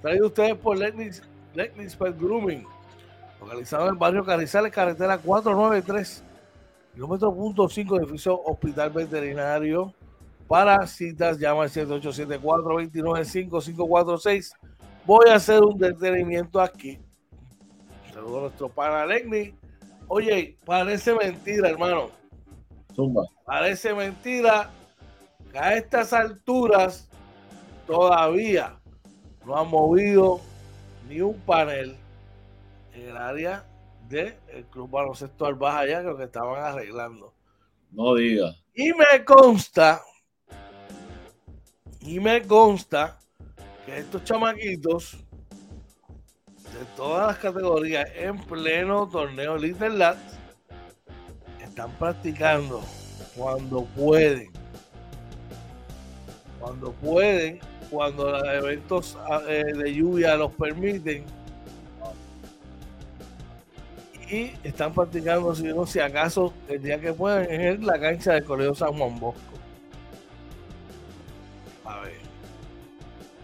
[0.00, 1.22] Traído ustedes por Letnis,
[1.54, 2.66] Pet Grooming,
[3.40, 6.24] localizado en el barrio Carrizales, carretera 493
[6.92, 9.92] kilómetro punto 5, edificio Hospital Veterinario.
[10.46, 14.52] Para citas, llama al 7874-295-546.
[15.06, 16.98] Voy a hacer un detenimiento aquí.
[18.12, 19.54] Saludos a nuestro pana Legni.
[20.08, 22.10] Oye, parece mentira, hermano.
[22.94, 23.22] Zumba.
[23.46, 24.68] Parece mentira
[25.50, 27.08] que a estas alturas
[27.86, 28.78] todavía
[29.46, 30.42] no han movido
[31.08, 31.96] ni un panel
[32.94, 33.64] en el área
[34.12, 37.32] del Club Baloncesto Albaja allá, que que estaban arreglando.
[37.90, 38.54] No diga.
[38.74, 40.02] Y me consta,
[42.00, 43.18] y me consta
[43.84, 45.18] que estos chamaquitos
[46.72, 50.18] de todas las categorías en pleno torneo Little Lat
[51.60, 52.82] están practicando
[53.36, 54.50] cuando pueden.
[56.60, 61.24] Cuando pueden, cuando los eventos eh, de lluvia los permiten.
[64.32, 68.44] Y están practicando, si no, si acaso, el día que pueden, en la cancha del
[68.44, 69.38] Colegio San Juan Bosco.
[71.84, 72.14] A ver.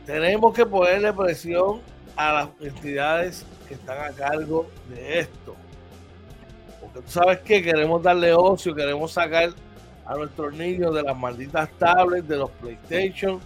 [0.07, 1.83] Tenemos que ponerle presión
[2.17, 5.55] a las entidades que están a cargo de esto.
[6.81, 9.51] Porque tú sabes que queremos darle ocio, queremos sacar
[10.07, 13.41] a nuestros niños de las malditas tablets, de los PlayStation,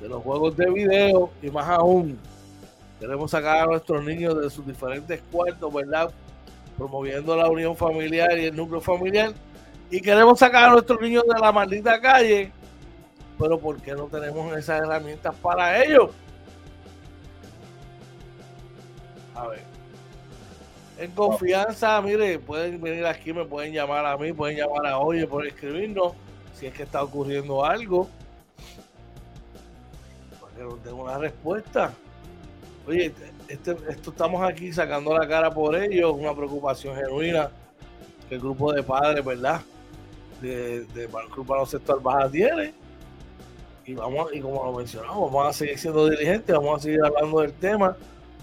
[0.00, 2.18] de los juegos de video y más aún.
[2.98, 6.12] Queremos sacar a nuestros niños de sus diferentes cuartos, ¿verdad?
[6.82, 9.32] Promoviendo la unión familiar y el núcleo familiar.
[9.88, 12.50] Y queremos sacar a nuestros niños de la maldita calle.
[13.38, 16.10] Pero ¿por qué no tenemos esas herramientas para ellos?
[19.36, 19.60] A ver.
[20.98, 25.24] En confianza, mire, pueden venir aquí, me pueden llamar a mí, pueden llamar a Oye,
[25.28, 26.14] pueden escribirnos
[26.52, 28.08] si es que está ocurriendo algo.
[30.40, 31.92] Para que nos den una respuesta.
[32.88, 33.14] Oye,
[33.48, 37.50] este, esto estamos aquí sacando la cara por ellos, una preocupación genuina
[38.28, 39.60] que el grupo de padres, ¿verdad?
[40.40, 42.74] De, de, del Grupo Baloncesto Baja tiene.
[43.84, 47.40] Y vamos, y como lo mencionamos, vamos a seguir siendo diligentes, vamos a seguir hablando
[47.40, 47.96] del tema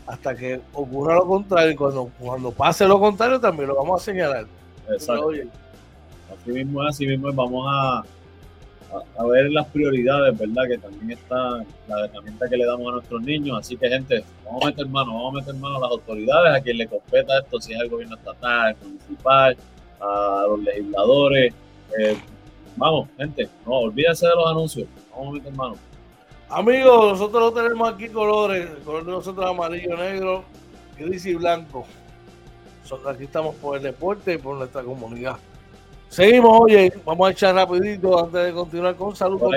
[0.06, 4.06] hasta que ocurra lo contrario y cuando, cuando pase lo contrario también lo vamos a
[4.06, 4.48] señalar.
[4.90, 5.30] Exacto.
[5.30, 8.04] Así mismo es, así mismo vamos a,
[9.17, 10.63] a, ver las prioridades, ¿verdad?
[10.67, 13.60] Que también está la herramienta que le damos a nuestros niños.
[13.60, 16.62] Así que, gente, vamos a meter mano, vamos a meter mano a las autoridades, a
[16.62, 19.58] quien le competa esto, si es el gobierno estatal, municipal,
[19.99, 21.54] a los legisladores.
[21.99, 22.17] Eh,
[22.75, 25.75] vamos, gente, no olvídense de los anuncios, vamos a meter mano.
[26.49, 30.43] Amigos, nosotros tenemos aquí colores, el color de nosotros amarillo, negro,
[30.97, 31.86] gris y blanco.
[33.08, 35.38] Aquí estamos por el deporte y por nuestra comunidad.
[36.10, 39.52] Seguimos, oye, vamos a echar rapidito antes de continuar con saludos.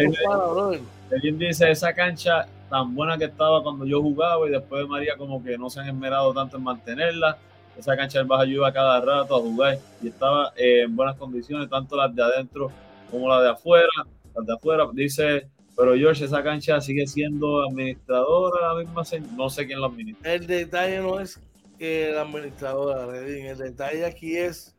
[1.11, 5.17] Alguien dice, esa cancha tan buena que estaba cuando yo jugaba y después de María
[5.17, 7.38] como que no se han esmerado tanto en mantenerla.
[7.77, 11.97] Esa cancha del Baja ayuda cada rato a jugar y estaba en buenas condiciones, tanto
[11.97, 12.71] las de adentro
[13.11, 13.88] como las de afuera.
[14.35, 19.03] Las de afuera, dice pero George, esa cancha sigue siendo administradora, la misma,
[19.37, 20.35] no sé quién la administra.
[20.35, 21.41] El detalle no es
[21.79, 24.77] que la administradora, Redín, el detalle aquí es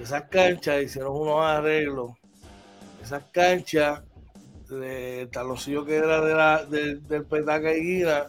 [0.00, 2.12] esas canchas hicieron unos arreglos.
[3.02, 4.02] Esas canchas,
[4.70, 8.26] el taloncillo que era de la, del petaca y guina,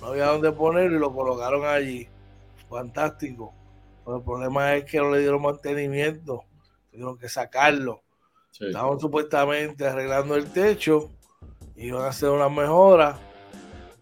[0.00, 2.08] no había dónde ponerlo y lo colocaron allí.
[2.68, 3.54] Fantástico.
[4.04, 6.44] Pero el problema es que no le dieron mantenimiento,
[6.90, 8.02] tuvieron que sacarlo.
[8.60, 11.10] Estaban supuestamente arreglando el techo
[11.74, 13.18] y van a hacer una mejora.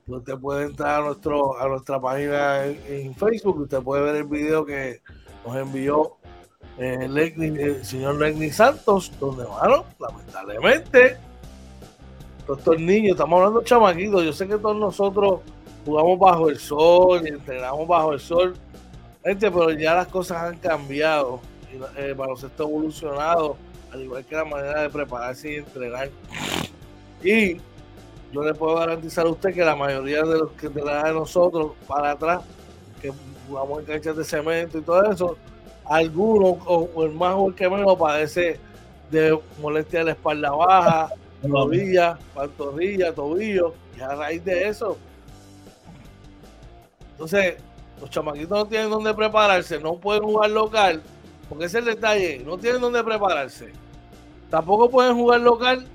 [0.06, 4.66] Usted puede entrar a, nuestro, a nuestra página en, Facebook, usted puede ver el video
[4.66, 5.00] que
[5.46, 6.18] nos envió
[6.78, 11.16] eh, el señor Legni Santos, donde, bueno, lamentablemente,
[12.46, 15.40] todos estos niños, estamos hablando de chamaquitos, yo sé que todos nosotros
[15.84, 18.54] jugamos bajo el sol y entrenamos bajo el sol,
[19.24, 21.40] gente, pero ya las cosas han cambiado,
[21.72, 23.56] y el baloncesto ha evolucionado
[23.92, 26.08] al igual que la manera de prepararse y entrenar.
[27.22, 27.56] Y
[28.32, 31.12] yo le puedo garantizar a usted que la mayoría de los que de la de
[31.12, 32.42] nosotros para atrás,
[33.00, 33.12] que
[33.46, 35.36] jugamos en canchas de cemento y todo eso,
[35.96, 38.58] algunos, o, el más o el que menos, padece
[39.10, 41.10] de molestia de la espalda baja,
[41.42, 44.96] rodilla, pantorrilla, tobillo, y a raíz de eso.
[47.12, 47.56] Entonces,
[48.00, 51.02] los chamaquitos no tienen dónde prepararse, no pueden jugar local,
[51.48, 53.72] porque ese es el detalle, no tienen dónde prepararse.
[54.50, 55.86] Tampoco pueden jugar local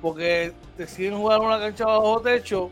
[0.00, 2.70] porque deciden jugar una cancha bajo techo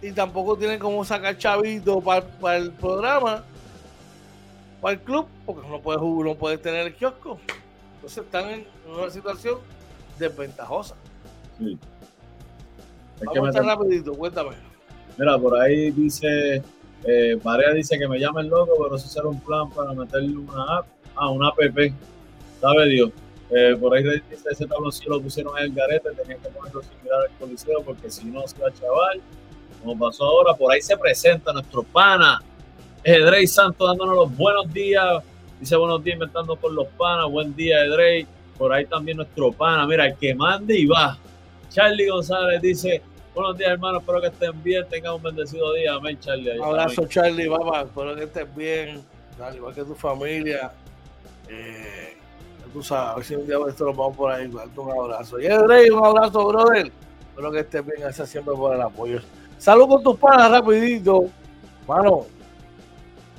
[0.00, 3.44] y tampoco tienen como sacar chavito para, el programa,
[4.82, 7.38] para el club, porque no puede jugar, no puede tener el kiosco.
[7.94, 9.58] Entonces están en una situación
[10.18, 10.96] desventajosa.
[11.56, 11.78] Sí.
[13.24, 14.50] Vamos a estar rapidito, cuéntame.
[15.16, 16.60] Mira, por ahí dice,
[17.04, 20.36] eh, Marea dice que me llama el loco, pero eso será un plan para meterle
[20.36, 21.58] una app, ah, una app,
[22.60, 23.12] sabe Dios.
[23.50, 27.20] Eh, por ahí dice ese tabloncillo lo pusieron en el garete, tenían que ponerlo similar
[27.20, 29.20] al coliseo porque si no se va chaval.
[29.80, 32.40] Como pasó ahora, por ahí se presenta nuestro pana,
[33.04, 35.22] Edrey Santos, dándonos los buenos días.
[35.58, 37.30] Dice buenos días inventando con los panas.
[37.30, 38.26] Buen día, Edrey.
[38.58, 41.18] Por ahí también nuestro pana, mira, el que mande y va.
[41.68, 43.02] Charlie González dice,
[43.34, 45.94] buenos días, hermano, espero que estén bien, tengan un bendecido día.
[45.94, 46.58] Amén, Charlie.
[46.58, 49.02] Un abrazo, Charlie, papá, espero que estén bien
[49.40, 50.72] al igual que tu familia.
[51.48, 52.16] Eh,
[52.72, 54.46] tú sabes, a ver si un día esto lo vamos por ahí.
[54.46, 55.40] Un abrazo.
[55.40, 56.92] Y Rey, un abrazo, brother.
[57.30, 58.00] Espero que estés bien.
[58.00, 59.20] Gracias siempre por el apoyo.
[59.58, 61.26] Salud con tus panas, rapidito.
[61.86, 62.26] Mano,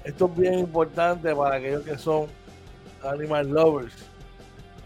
[0.03, 2.27] esto es bien importante para aquellos que son
[3.03, 3.93] animal lovers.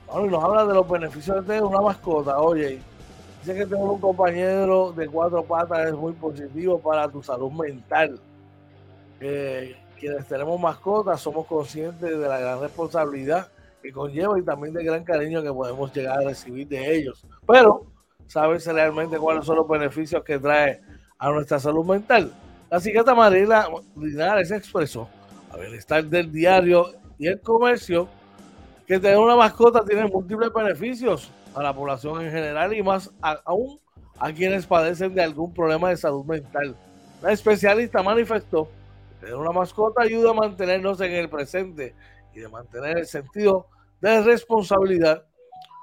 [0.08, 2.40] Mano, nos habla de los beneficios de una mascota.
[2.40, 2.80] Oye,
[3.42, 8.20] dice que tener un compañero de cuatro patas es muy positivo para tu salud mental.
[9.20, 13.48] Eh, quienes tenemos mascotas somos conscientes de la gran responsabilidad
[13.82, 17.26] que conlleva y también del gran cariño que podemos llegar a recibir de ellos.
[17.48, 17.88] Pero,
[18.28, 20.82] ¿sabes realmente cuáles son los beneficios que trae
[21.18, 22.32] a nuestra salud mental?
[22.70, 25.10] La psiquiatra Mariela Linares expresó
[25.52, 28.08] a bienestar del diario y el comercio
[28.86, 33.12] que tener una mascota tiene múltiples beneficios a la población en general y más
[33.46, 33.80] aún
[34.20, 36.76] a quienes padecen de algún problema de salud mental.
[37.22, 38.70] La especialista manifestó
[39.20, 41.96] Tener una mascota ayuda a mantenernos en el presente
[42.36, 43.68] y de mantener el sentido
[44.00, 45.24] de responsabilidad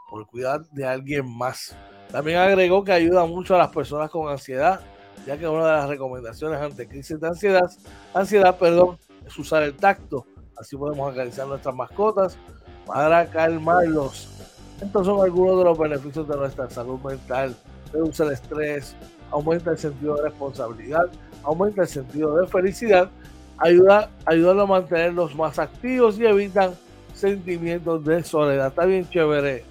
[0.08, 1.76] por cuidar de alguien más.
[2.12, 4.80] También agregó que ayuda mucho a las personas con ansiedad,
[5.26, 7.70] ya que una de las recomendaciones ante crisis de ansiedad,
[8.12, 10.26] ansiedad, perdón, es usar el tacto.
[10.56, 12.36] Así podemos acariciar nuestras mascotas
[12.86, 14.28] para calmarlos.
[14.80, 17.54] Estos son algunos de los beneficios de nuestra salud mental.
[17.92, 18.96] Reduce el estrés,
[19.30, 21.06] aumenta el sentido de responsabilidad,
[21.42, 23.10] aumenta el sentido de felicidad,
[23.58, 26.74] ayuda, ayuda a mantenerlos más activos y evitan
[27.14, 28.68] sentimientos de soledad.
[28.68, 29.64] Está bien chévere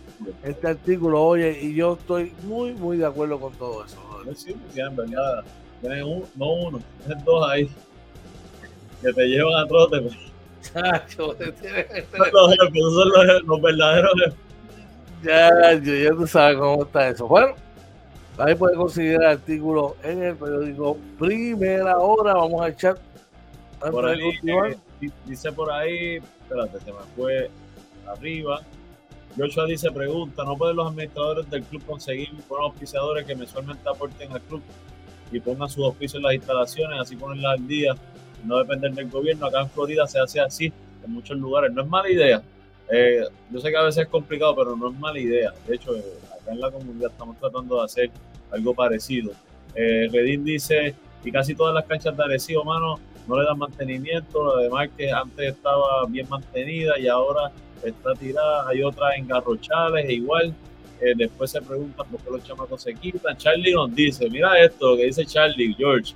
[0.43, 3.97] este artículo, oye, y yo estoy muy, muy de acuerdo con todo eso.
[4.35, 5.43] Sí, en verdad,
[5.81, 7.69] tienen un, no uno, tienen dos ahí
[9.01, 10.09] que te llevan a trote.
[10.61, 12.55] Chacho, este los,
[12.93, 14.13] son los, los verdaderos.
[15.23, 17.27] Ya, ya, ya tú sabes cómo está eso.
[17.27, 17.55] Bueno,
[18.37, 22.33] Ahí puede conseguir el artículo en el periódico Primera Hora.
[22.33, 22.97] Vamos a echar.
[23.79, 27.51] Por ahí, eh, dice por ahí, espérate, se me fue
[28.07, 28.61] arriba.
[29.35, 34.31] Joshua dice, pregunta, ¿no pueden los administradores del club conseguir buenos auspiciadores que mensualmente aporten
[34.31, 34.61] al club
[35.31, 37.95] y pongan sus auspicios en las instalaciones, así ponerlas al día,
[38.45, 39.47] no depender del gobierno?
[39.47, 40.71] Acá en Florida se hace así
[41.03, 41.73] en muchos lugares.
[41.73, 42.43] No es mala idea.
[42.91, 45.51] Eh, yo sé que a veces es complicado, pero no es mala idea.
[45.67, 46.03] De hecho, eh,
[46.47, 48.11] en la comunidad estamos tratando de hacer
[48.51, 49.31] algo parecido.
[49.73, 54.57] Eh, Redín dice, y casi todas las canchas de Arecibo, mano, no le dan mantenimiento,
[54.57, 57.51] además que antes estaba bien mantenida y ahora
[57.83, 60.53] está tirada, hay otras engarrochales e igual.
[61.01, 63.35] Eh, después se preguntan por qué los chamacos se quitan.
[63.37, 66.13] Charlie nos dice, mira esto, lo que dice Charlie, George.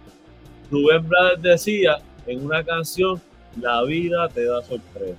[0.71, 3.21] Rubén Blades decía en una canción,
[3.59, 5.17] la vida te da sorpresa.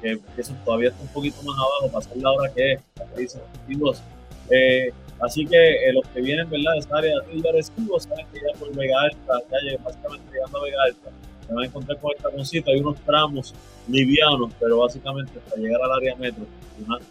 [0.00, 2.80] que eso todavía está un poquito más abajo, para ser la hora que es,
[3.16, 4.02] dice 22.
[4.50, 8.26] Eh, así que eh, los que vienen, ¿verdad?, de esa área de Atillo Arecibo, saben
[8.32, 11.10] que ya por Vega Alta, ya básicamente llegando a Vega Alta,
[11.52, 13.54] se van a encontrar con el taponcito, hay unos tramos
[13.88, 16.44] livianos, pero básicamente hasta llegar al área metro,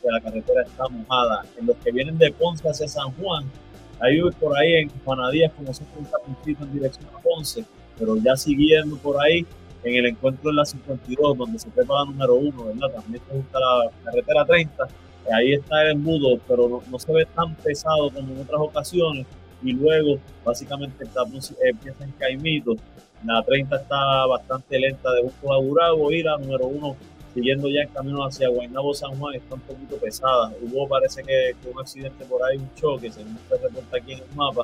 [0.01, 1.45] que la carretera está mojada.
[1.59, 3.45] En los que vienen de Ponce hacia San Juan,
[3.99, 7.63] hay por ahí en Juanadías como se un taponcito en dirección a Ponce,
[7.99, 9.45] pero ya siguiendo por ahí,
[9.83, 13.01] en el encuentro en la 52, donde se prepara la número uno, ¿verdad?
[13.01, 14.87] También se gusta la carretera 30,
[15.33, 19.25] ahí está el embudo, pero no, se ve tan pesado como en otras ocasiones.
[19.63, 22.75] y luego básicamente el tapón empieza en Caimito.
[23.25, 26.95] La 30 está bastante lenta de Busco a Burabo y la número 1
[27.33, 30.51] siguiendo ya en camino hacia Guaynabo San Juan está un poquito pesada.
[30.61, 34.35] Hubo parece que, un accidente por ahí, un choque, según se reporta aquí en el
[34.35, 34.63] mapa,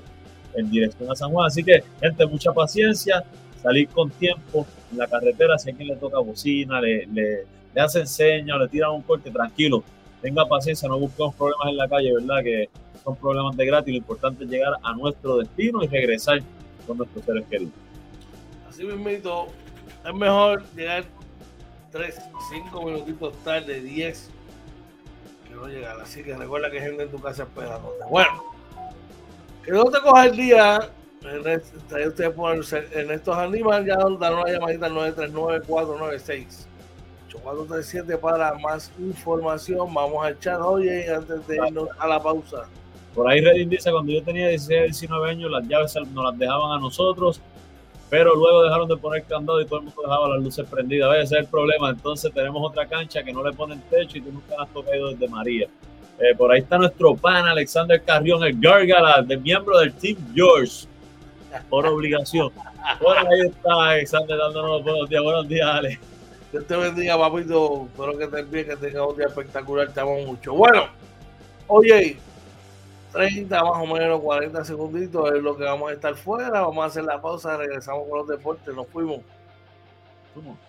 [0.56, 1.48] en dirección a San Juan.
[1.48, 3.24] Así que, gente, mucha paciencia,
[3.62, 7.82] salir con tiempo en la carretera, si a quien le toca bocina, le, le, le
[7.82, 9.84] hacen señas, le tiran un corte, tranquilo,
[10.22, 12.44] tenga paciencia, no busquemos problemas en la calle, ¿verdad?
[12.44, 12.70] Que
[13.04, 16.40] son problemas de gratis, lo importante es llegar a nuestro destino y regresar
[16.86, 17.87] con nuestros seres queridos.
[18.78, 19.48] Así mismo,
[20.06, 21.04] es mejor llegar
[21.92, 22.16] 3,
[22.52, 24.30] 5 minutitos tarde, 10,
[25.48, 26.00] que no llegar.
[26.00, 28.06] Así que recuerda que gente en tu casa esperándote.
[28.08, 28.44] Bueno,
[29.66, 30.92] que no te coja el día.
[31.24, 32.62] En, este, ustedes ponen,
[32.92, 36.68] en estos animales ya dan una llamadita al 939-496.
[37.30, 39.92] 8437 para más información.
[39.92, 42.70] Vamos al chat, oye, antes de irnos a la pausa.
[43.16, 46.74] Por ahí Redding dice, cuando yo tenía 16, 19 años, las llaves nos las dejaban
[46.74, 47.42] a nosotros
[48.10, 51.16] pero luego dejaron de poner candado y todo el mundo dejaba las luces prendidas.
[51.16, 51.90] Ese es el problema.
[51.90, 55.28] Entonces tenemos otra cancha que no le ponen techo y tú nunca has tocado desde
[55.28, 55.68] María.
[56.20, 60.88] Eh, por ahí está nuestro pan Alexander Carrión, el Gargala, de miembro del Team George,
[61.70, 62.52] por obligación.
[63.00, 65.22] Por ahí está Alexander dándonos buenos días.
[65.22, 66.00] Buenos días, Ale.
[66.52, 67.88] Dios te bendiga, papito.
[67.92, 69.92] Espero que te bien, que tengas un día espectacular.
[69.92, 70.54] Te amo mucho.
[70.56, 70.88] Bueno,
[71.68, 72.18] oye,
[73.18, 76.62] 30 más o menos, 40 segunditos es lo que vamos a estar fuera.
[76.62, 79.22] Vamos a hacer la pausa, regresamos con los deportes, nos fuimos.
[80.34, 80.67] fuimos.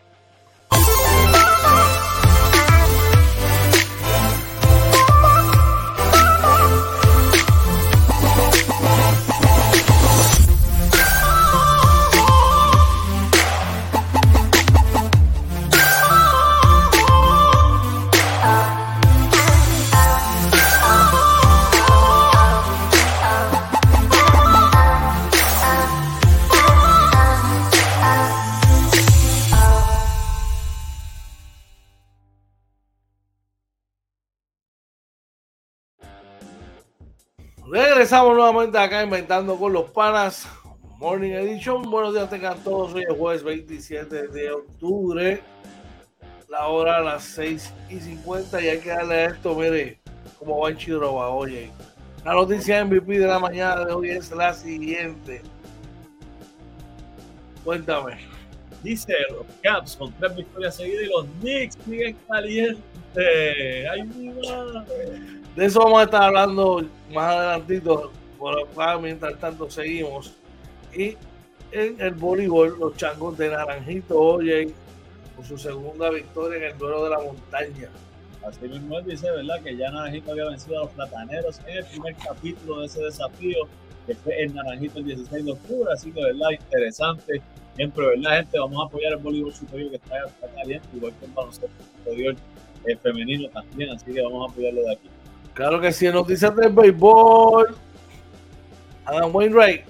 [37.71, 40.49] Regresamos nuevamente acá inventando con los panas.
[40.97, 41.83] Morning Edition.
[41.83, 42.95] Buenos días, tengan todos.
[42.95, 45.43] Hoy es jueves 27 de octubre.
[46.49, 48.63] La hora a las 6 y 50.
[48.63, 50.01] Y hay que darle a esto, mire,
[50.39, 51.29] como va en Chiroba.
[51.29, 51.71] Oye,
[52.25, 55.43] la noticia MVP de la mañana de hoy es la siguiente.
[57.65, 58.17] Cuéntame.
[58.83, 62.83] Dice los Caps con tres victorias seguidas y los Knicks siguen calientes.
[63.93, 65.38] ¡Ay, mi madre!
[65.57, 70.35] De eso vamos a estar hablando más adelantito, por mientras tanto seguimos.
[70.95, 71.17] Y
[71.73, 74.73] en el voleibol, los changos de Naranjito oye
[75.37, 77.89] por su segunda victoria en el duelo de la montaña.
[78.45, 79.61] Así mismo él dice, ¿verdad?
[79.63, 83.69] Que ya Naranjito había vencido a los plataneros en el primer capítulo de ese desafío,
[84.07, 85.93] que fue en Naranjito el 16 de octubre.
[85.93, 86.51] Así que, ¿verdad?
[86.51, 87.43] Interesante.
[87.77, 88.59] Siempre, ¿verdad, gente?
[88.59, 90.17] Vamos a apoyar el voleibol superior que está,
[90.55, 91.69] caliente, igual que el baloncesto
[91.99, 92.37] superior
[92.85, 93.91] el femenino también.
[93.91, 95.09] Así que vamos a apoyarlo de aquí.
[95.59, 97.75] Claro que sí, noticias del béisbol.
[99.05, 99.85] Adam Wainwright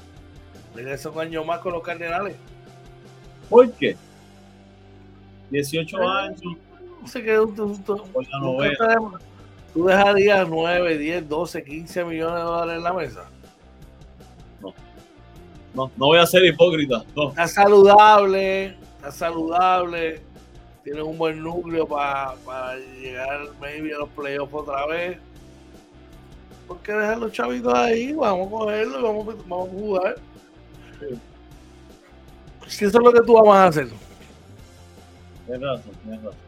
[0.75, 2.37] regresa un año más con los Cardenales.
[3.51, 3.95] ¿Por qué?
[5.51, 6.41] 18 eh, años.
[7.03, 7.35] No sé qué.
[7.35, 8.03] Tú, tú,
[9.75, 13.31] tú dejarías 9, 10, 12, 15 millones de dólares en la mesa.
[14.63, 14.75] No.
[15.75, 17.05] No, no voy a ser hipócrita.
[17.29, 20.23] Está saludable, está saludable.
[20.83, 25.19] Tiene un buen núcleo para, para llegar maybe a los playoffs otra vez.
[26.69, 28.13] ¿Por qué dejar los chavitos ahí?
[28.13, 30.15] Vamos a cogerlo y vamos, vamos a jugar.
[32.67, 33.89] Si eso es lo que tú vas a hacer.
[35.47, 36.39] Tienes razón, tienes razón.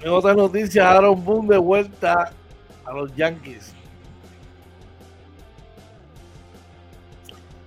[0.00, 2.32] En otras noticias, Aaron Boone de vuelta
[2.84, 3.74] a los Yankees.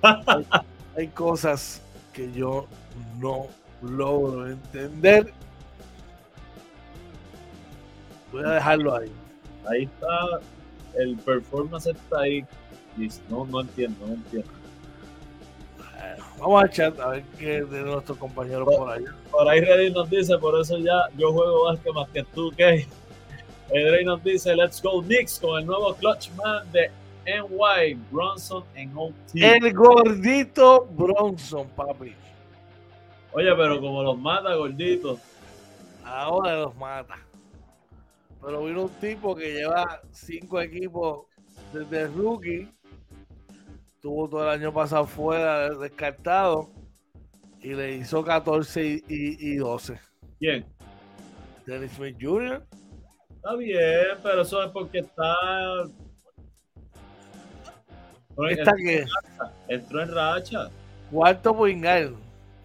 [0.01, 0.47] hay,
[0.97, 1.81] hay cosas
[2.13, 2.67] que yo
[3.19, 3.47] no
[3.81, 5.33] logro entender.
[8.31, 9.11] Voy a dejarlo ahí.
[9.67, 10.39] Ahí está
[10.98, 12.46] el performance está ahí.
[13.30, 14.50] No, no entiendo, no entiendo.
[16.39, 19.04] Vamos a chat a ver qué de nuestros compañeros por, ahí.
[19.32, 22.86] Por ahí Reddy nos dice, por eso ya yo juego básquet más que tú, ¿qué?
[23.70, 26.91] Rey nos dice, let's go Knicks con el nuevo clutch man de
[27.26, 29.14] NY, Bronson en OT.
[29.34, 32.14] El gordito Bronson, papi.
[33.32, 35.20] Oye, pero como los mata, gordito.
[36.04, 37.18] Ahora los mata.
[38.46, 41.26] Pero vino un tipo que lleva cinco equipos
[41.74, 42.70] desde rookie.
[44.00, 46.70] Tuvo todo el año pasado fuera, descartado.
[47.60, 50.00] Y le hizo 14 y, 12.
[50.38, 50.64] ¿Quién?
[51.66, 52.64] Dennis Smith Jr.
[53.36, 55.36] Está bien, pero eso es porque está.
[58.52, 59.06] ¿Esta qué?
[59.70, 60.70] Entró en racha.
[61.10, 62.16] Cuarto Poingal.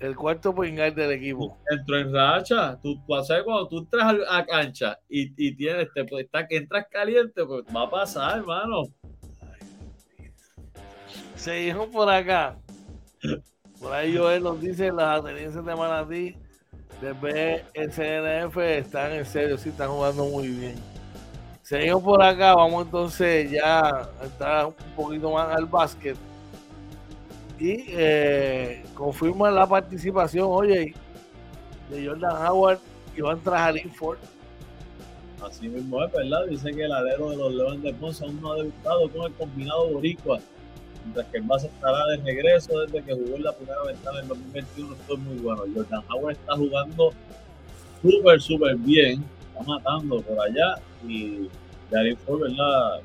[0.00, 1.56] El cuarto Poingal del equipo.
[1.70, 2.78] Entró en racha.
[2.82, 6.86] Tú, tú sabes cuando tú entras a, cancha y, y tienes, te, pues, está, entras
[6.90, 8.84] caliente, pues va a pasar, hermano.
[11.36, 12.58] Seguimos por acá.
[13.80, 16.36] Por ahí Joel nos dice las atenienses de Manatí
[17.00, 20.74] de BSNF están en serio, sí están jugando muy bien.
[21.62, 26.16] Seguimos por acá, vamos entonces ya a entrar un poquito más al básquet.
[27.60, 30.94] Y eh, confirma la participación, oye,
[31.90, 32.78] de Jordan Howard
[33.14, 34.18] y van tras Ford.
[35.46, 36.46] Así mismo es, ¿verdad?
[36.48, 39.32] Dice que el alero de los Leones de Ponce aún no ha debutado con el
[39.34, 40.40] combinado boricua
[41.04, 44.28] mientras que el base estará de regreso desde que jugó en la primera ventana en
[44.28, 45.64] 2021, fue muy bueno.
[45.74, 47.12] Jordan Howard está jugando
[48.02, 50.74] súper, súper bien, está matando por allá
[51.06, 51.48] y
[51.90, 53.00] Darín Ford, ¿verdad?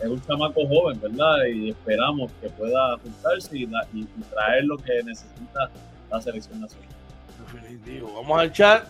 [0.00, 1.44] Es un chamaco joven, ¿verdad?
[1.46, 3.66] Y esperamos que pueda juntarse y,
[4.30, 5.70] traer lo que necesita
[6.10, 6.88] la selección nacional.
[7.52, 8.12] Definitivo.
[8.14, 8.88] Vamos al chat.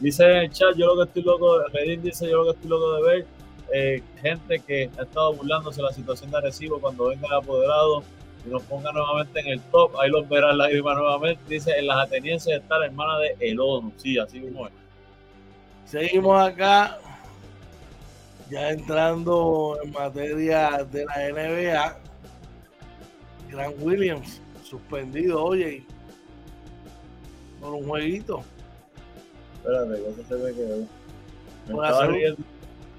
[0.00, 2.70] Dice en el chat, yo lo que estoy loco, Redín dice, yo lo que estoy
[2.70, 3.26] loco de ver
[3.72, 8.02] eh, gente que ha estado burlándose de la situación de Arecibo cuando venga el apoderado
[8.46, 11.42] y nos ponga nuevamente en el top, ahí los verás lágrimas nuevamente.
[11.48, 13.92] Dice, en las atenienses está la hermana de Elono.
[13.96, 14.72] Sí, así como es.
[15.84, 16.98] Seguimos acá,
[18.50, 21.98] ya entrando en materia de la NBA.
[23.50, 25.84] Grant Williams, suspendido, oye,
[27.60, 28.42] por un jueguito.
[29.56, 30.86] Espérate, que se me quedó.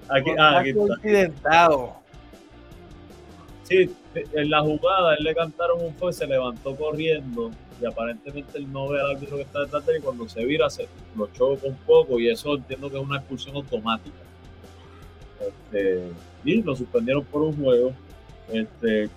[0.09, 0.73] Aquí, ah, aquí
[1.03, 1.69] está.
[3.63, 8.71] Sí, en la jugada él le cantaron un fue, se levantó corriendo y aparentemente él
[8.71, 11.27] no ve al árbitro que está detrás de él y cuando se vira se lo
[11.27, 14.17] choca un poco y eso entiendo que es una expulsión automática.
[15.39, 16.11] Este,
[16.43, 17.93] y lo suspendieron por un juego.
[18.49, 19.09] Este,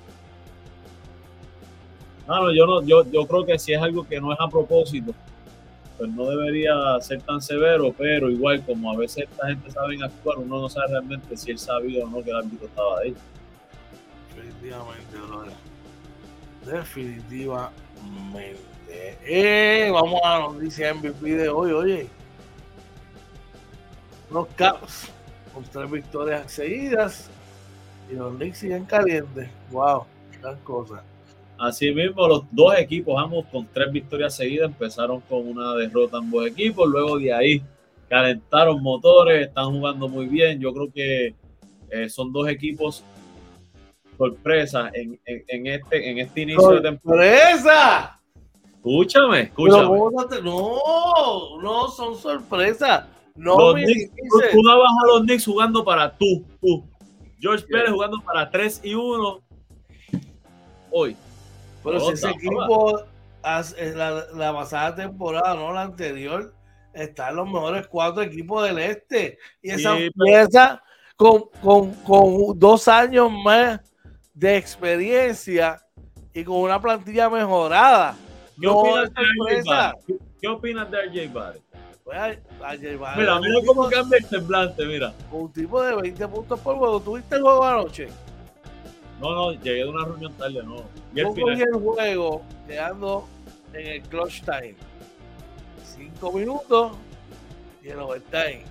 [2.29, 5.13] no, yo no, yo, yo creo que si es algo que no es a propósito,
[5.99, 10.39] pues no debería ser tan severo, pero igual como a veces esta gente sabe actuar,
[10.39, 13.15] uno no sabe realmente si él sabía o no que el árbitro estaba ahí.
[14.35, 15.53] Definitivamente, brother.
[16.65, 17.83] Definitivamente.
[19.25, 22.07] Eh, vamos a la noticia MVP de hoy, oye.
[24.31, 25.11] Los Caps
[25.53, 27.31] con tres victorias seguidas
[28.11, 29.49] y los Knicks siguen calientes.
[29.71, 30.05] Wow,
[30.41, 31.03] gran cosa.
[31.59, 36.89] Asimismo, los dos equipos, ambos con tres victorias seguidas, empezaron con una derrota ambos equipos,
[36.89, 37.63] luego de ahí
[38.09, 40.61] calentaron motores, están jugando muy bien.
[40.61, 41.35] Yo creo que
[41.91, 43.05] eh, son dos equipos
[44.19, 47.51] sorpresa en, este, en este inicio de temporada.
[47.51, 48.21] ¡Sorpresa!
[48.77, 50.43] Escúchame, escúchame.
[50.43, 53.05] no, no son sorpresas.
[53.35, 53.75] No tú,
[54.53, 56.85] tú a los Knicks jugando para tú, tú.
[57.41, 59.43] George Pérez jugando para 3 y 1
[60.91, 61.17] hoy.
[61.83, 63.03] Pero si ese equipo,
[63.43, 66.55] la, la, pasada temporada, no la anterior,
[66.93, 69.39] está en los mejores cuatro equipos del este.
[69.61, 70.83] Y esa pieza
[71.17, 73.81] con, con, con, dos años más
[74.35, 75.81] de experiencia
[76.33, 78.17] y con una plantilla mejorada.
[78.61, 81.72] ¿Qué, opinas, de ¿Qué opinas de RJ Barrett?
[82.05, 82.39] Pues
[83.17, 85.15] mira, mira cómo cambia el semblante, mira.
[85.31, 87.01] Un tipo de 20 puntos por juego.
[87.01, 88.09] ¿Tuviste el juego anoche?
[89.21, 90.83] No, no, llegué de una reunión tarde, no.
[91.15, 91.27] Y el,
[91.61, 93.29] el juego quedando
[93.73, 94.75] en el clutch time.
[95.85, 96.93] Cinco minutos
[97.85, 98.65] y el overtime.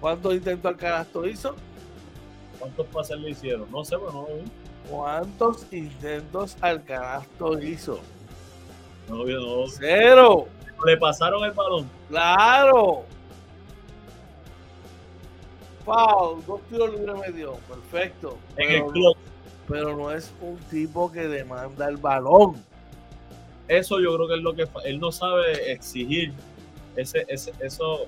[0.00, 1.54] ¿Cuántos intentos al canasto hizo?
[2.58, 3.70] ¿Cuántos pases le hicieron?
[3.70, 4.50] No sé, pero no lo vi.
[4.90, 8.00] ¿Cuántos intentos al canasto hizo?
[9.08, 9.66] No, no.
[9.68, 10.48] Cero.
[10.84, 11.90] Le pasaron el balón.
[12.08, 13.04] Claro
[15.86, 18.36] foul, dos tiros libres medio, perfecto.
[18.56, 18.92] pero,
[19.68, 22.62] pero no es un tipo que demanda el balón.
[23.68, 26.32] Eso yo creo que es lo que él no sabe exigir.
[26.96, 28.06] Ese, ese, eso,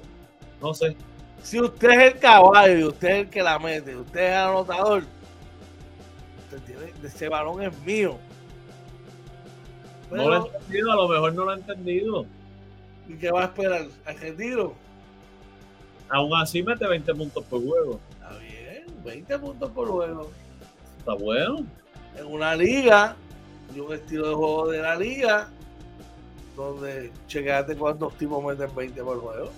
[0.60, 0.96] no sé.
[1.42, 4.38] Si usted es el caballo y usted es el que la mete, usted es el
[4.38, 5.04] anotador,
[6.44, 8.18] usted tiene, ese balón es mío.
[10.10, 12.26] no lo he entendido, a lo mejor no lo ha entendido.
[13.08, 13.86] ¿Y qué va a esperar?
[14.04, 14.74] ¿Al retiro?
[16.10, 18.00] Aún así mete 20 puntos por juego.
[18.12, 20.30] Está bien, 20 puntos por juego.
[20.98, 21.64] Está bueno.
[22.18, 23.16] En una liga,
[23.74, 25.48] y un estilo de juego de la liga,
[26.56, 29.50] donde chequeate cuántos tipos meten 20 por juego.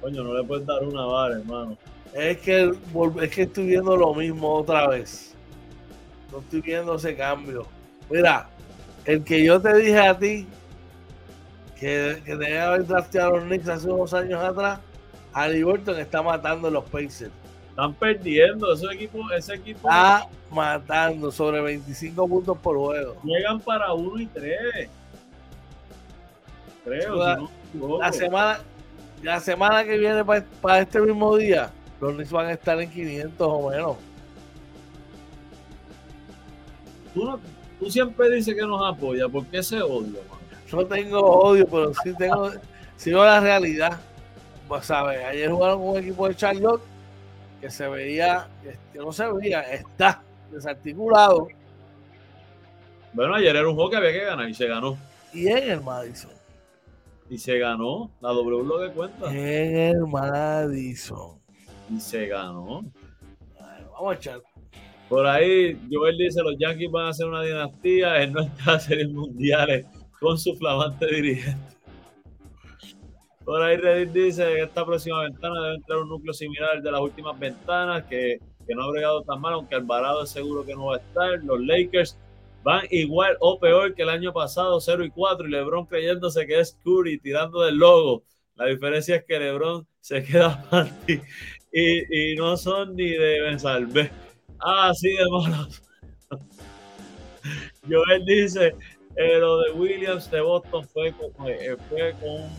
[0.00, 1.76] Coño, no le puedes dar una vara, hermano.
[2.14, 2.72] Es que,
[3.22, 5.34] es que estoy viendo lo mismo otra vez.
[6.32, 7.66] No estoy viendo ese cambio.
[8.10, 8.48] Mira,
[9.08, 10.46] el que yo te dije a ti
[11.80, 14.80] que, que haber drafteado a los Knicks hace unos años atrás,
[15.32, 17.32] Ali Burton está matando los Pacers.
[17.70, 18.70] Están perdiendo.
[18.70, 23.16] Ese equipo, ese equipo está matando sobre 25 puntos por juego.
[23.24, 24.90] Llegan para 1 y 3.
[26.84, 27.48] Creo.
[27.98, 28.58] la, semana,
[29.22, 33.48] la semana que viene para, este mismo día, los Knicks van a estar en 500
[33.50, 33.96] o menos.
[37.14, 37.40] Tú,
[37.78, 39.28] tú siempre dices que nos apoya.
[39.28, 40.38] ¿Por qué ese odio, man?
[40.70, 42.50] Yo tengo odio, pero sí tengo,
[42.96, 43.98] sigo la realidad.
[44.66, 45.24] Pues, ¿sabes?
[45.24, 46.82] Ayer jugaron con un equipo de Charlotte
[47.60, 48.46] que se veía,
[48.92, 51.48] que no se veía, está desarticulado.
[53.12, 54.98] Bueno, ayer era un juego que había que ganar y se ganó.
[55.32, 56.30] Y en el Madison.
[57.30, 58.10] Y se ganó.
[58.20, 59.30] La W lo que cuenta.
[59.30, 61.38] En el Madison.
[61.90, 62.84] Y se ganó.
[63.92, 64.42] vamos a echar.
[65.08, 69.86] Por ahí, Joel dice: los Yankees van a hacer una dinastía en nuestras series mundiales
[70.20, 71.78] con su flamante dirigente.
[73.48, 76.92] Por ahí Reddit dice que esta próxima ventana debe entrar un núcleo similar al de
[76.92, 78.38] las últimas ventanas, que,
[78.68, 81.42] no ha bregado tan mal, aunque Alvarado es seguro que no va a estar.
[81.42, 82.18] Los Lakers
[82.62, 86.60] van igual o peor que el año pasado, 0 y 4, y LeBron creyéndose que
[86.60, 88.24] es Curry tirando del logo.
[88.54, 91.18] La diferencia es que LeBron se queda panty
[91.72, 94.10] y, y no son ni de Bensalve.
[94.60, 95.82] Ah, sí, de malos.
[97.88, 98.74] Joel dice,
[99.16, 102.50] eh, lo de Williams de Boston fue, eh, fue con un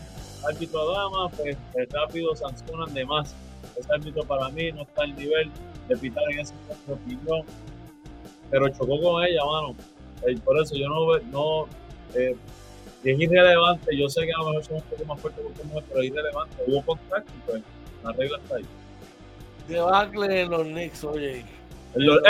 [0.48, 3.34] árbitro dama, pues, pues, rápido sancionan de más.
[3.76, 5.50] Ese árbitro para mí no está al nivel
[5.88, 6.54] de pitar en ese
[6.88, 7.44] opinión,
[8.50, 9.76] pero chocó con ella, mano.
[10.26, 11.66] Eh, por eso yo no, no
[12.14, 12.36] es
[13.04, 13.96] irrelevante.
[13.96, 16.08] Yo sé que a lo mejor somos un poco más fuertes que mujer, pero es
[16.08, 16.56] irrelevante.
[16.66, 17.62] Hubo contacto, pues
[18.02, 18.66] la regla está ahí.
[19.68, 21.44] Debacle en los Knicks, oye.
[21.94, 22.20] En los,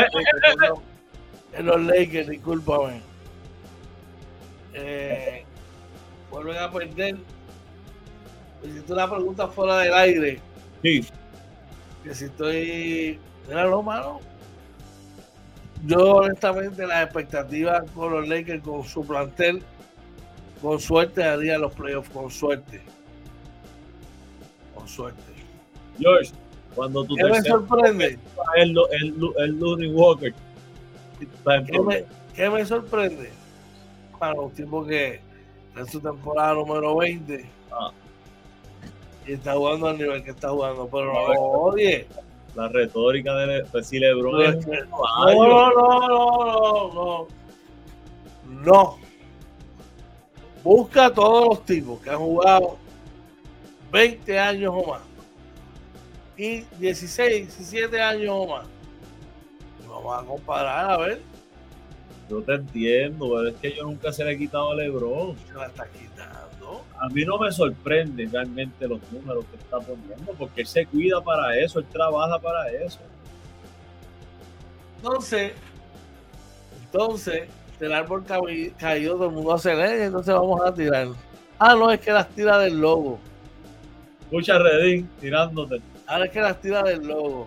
[1.53, 3.03] en los Lakers, discúlpame
[4.75, 5.45] eh,
[6.31, 7.17] vuelven a perder.
[8.63, 10.41] Hiciste una pregunta fuera del aire.
[10.83, 11.07] Sí.
[12.05, 13.19] Que si estoy.
[13.49, 14.21] Era lo malo.
[15.87, 19.63] Yo, honestamente, las expectativas con los Lakers, con su plantel,
[20.61, 22.83] con suerte haría los playoffs, con suerte.
[24.75, 25.23] Con suerte.
[25.99, 26.33] George,
[26.75, 28.19] cuando tú ¿Qué me sorprende?
[28.57, 30.35] El, el, el, Walker.
[31.67, 32.05] ¿Qué me,
[32.35, 33.31] ¿Qué me sorprende?
[34.21, 35.21] para un tipo que
[35.75, 37.91] en su temporada número 20 ah.
[39.27, 42.07] y está jugando al nivel que está jugando, pero no, oye.
[42.55, 44.51] La retórica de pues si Lebron no,
[44.91, 47.29] no, no, no, no,
[48.65, 48.99] no.
[50.65, 52.77] Busca a todos los tipos que han jugado
[53.93, 55.01] 20 años o más
[56.41, 58.67] y 16, 17 años o más.
[59.87, 61.21] vamos a comparar a ver
[62.31, 65.37] yo te entiendo, pero es que yo nunca se le he quitado a LeBron.
[65.49, 66.85] Se la está quitando.
[66.97, 71.21] A mí no me sorprende realmente los números que está poniendo, porque él se cuida
[71.21, 73.01] para eso, él trabaja para eso.
[74.97, 75.53] Entonces,
[76.85, 77.49] entonces,
[77.81, 81.09] el árbol caído, todo el mundo hace leña, entonces vamos a tirar.
[81.59, 83.19] Ah, no, es que las tira del logo.
[84.23, 85.81] Escucha Redín tirándote.
[86.11, 87.47] Ahora es que las tira del logo.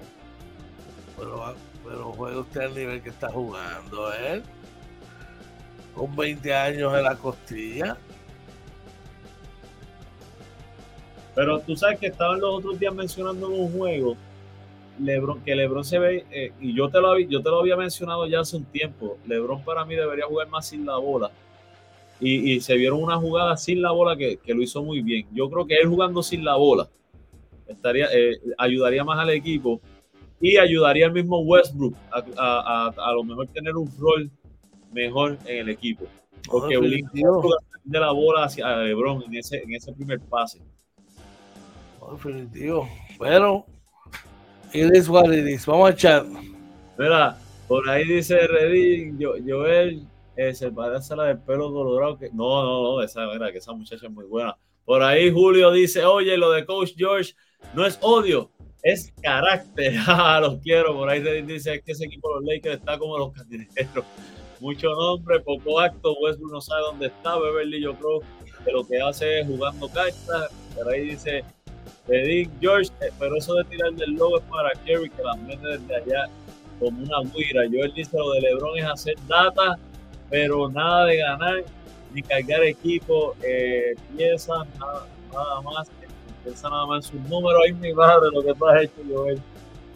[1.18, 1.54] Pero,
[1.84, 4.42] pero juega usted al nivel que está jugando, ¿eh?
[5.94, 7.98] con 20 años en la costilla.
[11.36, 14.16] Pero tú sabes que estaban los otros días mencionando en un juego
[14.98, 18.26] Lebron, que Lebron se ve, eh, y yo te, lo, yo te lo había mencionado
[18.28, 21.32] ya hace un tiempo, Lebron para mí debería jugar más sin la bola.
[22.22, 25.28] Y, se vieron una jugada sin la bola que, lo hizo muy bien.
[25.34, 26.88] Yo creo que él jugando sin la bola
[27.68, 29.82] estaría, eh, ayudaría más al equipo
[30.40, 34.30] y ayudaría al mismo Westbrook a, a, a lo mejor tener un rol
[34.92, 36.06] mejor en el equipo.
[36.50, 36.78] Porque
[37.84, 40.62] de la bola hacia LeBron en ese, en ese primer pase.
[42.12, 42.88] definitivo.
[43.20, 43.66] Pero,
[44.74, 45.66] it is what it is.
[45.66, 46.26] Vamos a echar.
[46.98, 47.38] Mira,
[47.68, 50.06] por ahí dice Redín, yo, Joel,
[50.36, 52.18] eh, se parece a la del pelo colorado.
[52.18, 52.30] Que...
[52.30, 54.56] No, no, no, esa, mira, que esa muchacha es muy buena.
[54.86, 57.34] Por ahí Julio dice, oye, lo de Coach George
[57.74, 58.50] no es odio,
[58.82, 59.94] es carácter.
[60.42, 60.94] Los quiero.
[60.94, 64.06] Por ahí Redín dice que ese equipo de los Lakers está como los candidatos
[64.60, 66.14] mucho nombre, poco acto.
[66.22, 67.38] Westbrook no sabe dónde está.
[67.38, 68.20] Beverly, yo creo
[68.64, 70.52] que lo que hace es jugando cartas.
[70.76, 71.44] Pero ahí dice
[72.08, 75.68] Dick George, eh, pero eso de tirar del logo es para Kerry que las mete
[75.68, 76.30] desde allá
[76.80, 77.64] como una guira.
[77.72, 79.78] Joel dice lo de LeBron es hacer data,
[80.30, 81.64] pero nada de ganar
[82.14, 85.90] ni cargar equipo, eh, piezas, nada más.
[86.44, 87.62] Piensa nada más en sus números.
[87.66, 89.42] Ahí mi madre lo que tú has hecho, Joel.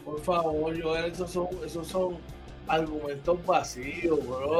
[0.05, 2.17] Por favor, Joel, esos son, esos son
[2.67, 4.59] argumentos vacíos, bro.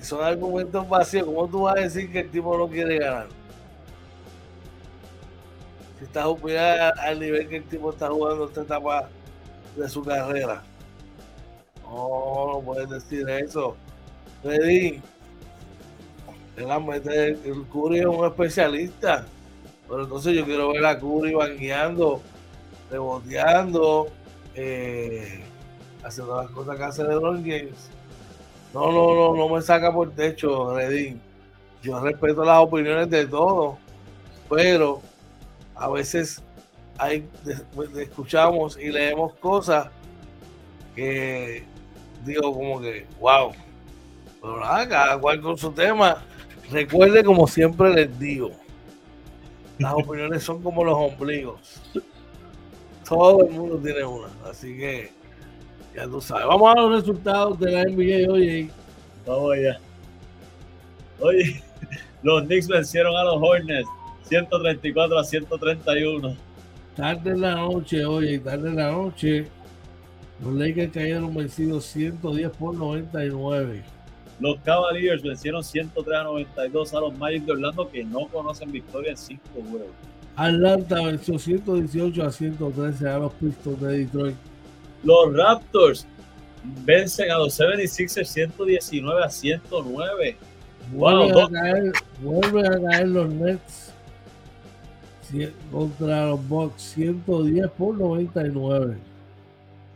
[0.00, 1.26] son argumentos vacíos.
[1.26, 3.28] ¿Cómo tú vas a decir que el tipo no quiere ganar?
[5.98, 9.08] Si está jugando al nivel que el tipo está jugando esta etapa
[9.76, 10.62] de su carrera.
[11.84, 13.76] No, no puedes decir eso.
[14.42, 15.02] Reddy,
[16.56, 19.26] el Curry es un especialista.
[19.90, 22.22] Pero entonces yo quiero ver a Curry bangueando,
[22.92, 24.06] reboteando,
[24.54, 25.42] eh,
[26.04, 27.90] haciendo las cosas que hace LeBron James.
[28.72, 31.20] No, no, no, no me saca por techo, Redín.
[31.82, 33.78] Yo respeto las opiniones de todos,
[34.48, 35.00] pero
[35.74, 36.40] a veces
[36.96, 37.28] hay,
[37.98, 39.88] escuchamos y leemos cosas
[40.94, 41.64] que
[42.24, 43.50] digo como que, wow.
[44.40, 46.22] Pero nada, cada cual con su tema.
[46.70, 48.52] Recuerde, como siempre les digo,
[49.80, 51.80] las opiniones son como los ombligos.
[53.08, 54.28] Todo el mundo tiene una.
[54.48, 55.10] Así que
[55.96, 56.46] ya tú sabes.
[56.46, 58.70] Vamos a los resultados de la NBA hoy.
[59.26, 59.80] Vamos allá.
[61.18, 61.62] Oye,
[62.22, 63.88] los Knicks vencieron a los Hornets
[64.24, 66.36] 134 a 131.
[66.94, 69.46] Tarde en la noche, oye, tarde en la noche.
[70.44, 73.82] Los Lakers cayeron vencidos 110 por 99.
[74.40, 79.10] Los Cavaliers vencieron 103 a 92 a los Magic de Orlando que no conocen victoria
[79.10, 79.88] en 5 juegos.
[80.36, 84.36] Atlanta venció 118 a 113 a los Pistons de Detroit.
[85.04, 86.06] Los Raptors
[86.84, 90.36] vencen a los 76ers 119 a 109.
[90.92, 93.92] Vuelven, a, caer, vuelven a caer los Nets
[95.70, 98.96] contra los Bucks 110 por 99.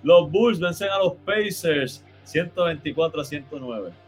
[0.03, 4.04] Los Bulls vencen a los Pacers 124 a 109.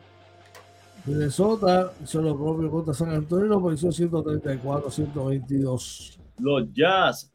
[1.06, 6.20] Minnesota hizo lo propio contra San Antonio, pero hizo 134 122.
[6.40, 7.30] Los Jazz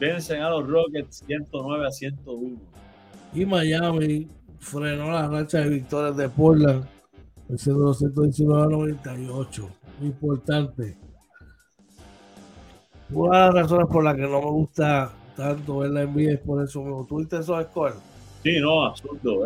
[0.00, 2.56] vencen a los Rockets 109 a 101.
[3.34, 6.86] Y Miami frenó la racha de victorias de Portland,
[7.46, 9.68] venciendo los 119 a 98.
[9.98, 10.96] Muy importante.
[13.10, 16.38] Una de las razones por las que no me gusta tanto ver la NBA es
[16.40, 17.04] por eso mismo.
[17.06, 17.96] ¿Tuviste esos scores?
[18.42, 19.44] Sí, no, absurdo.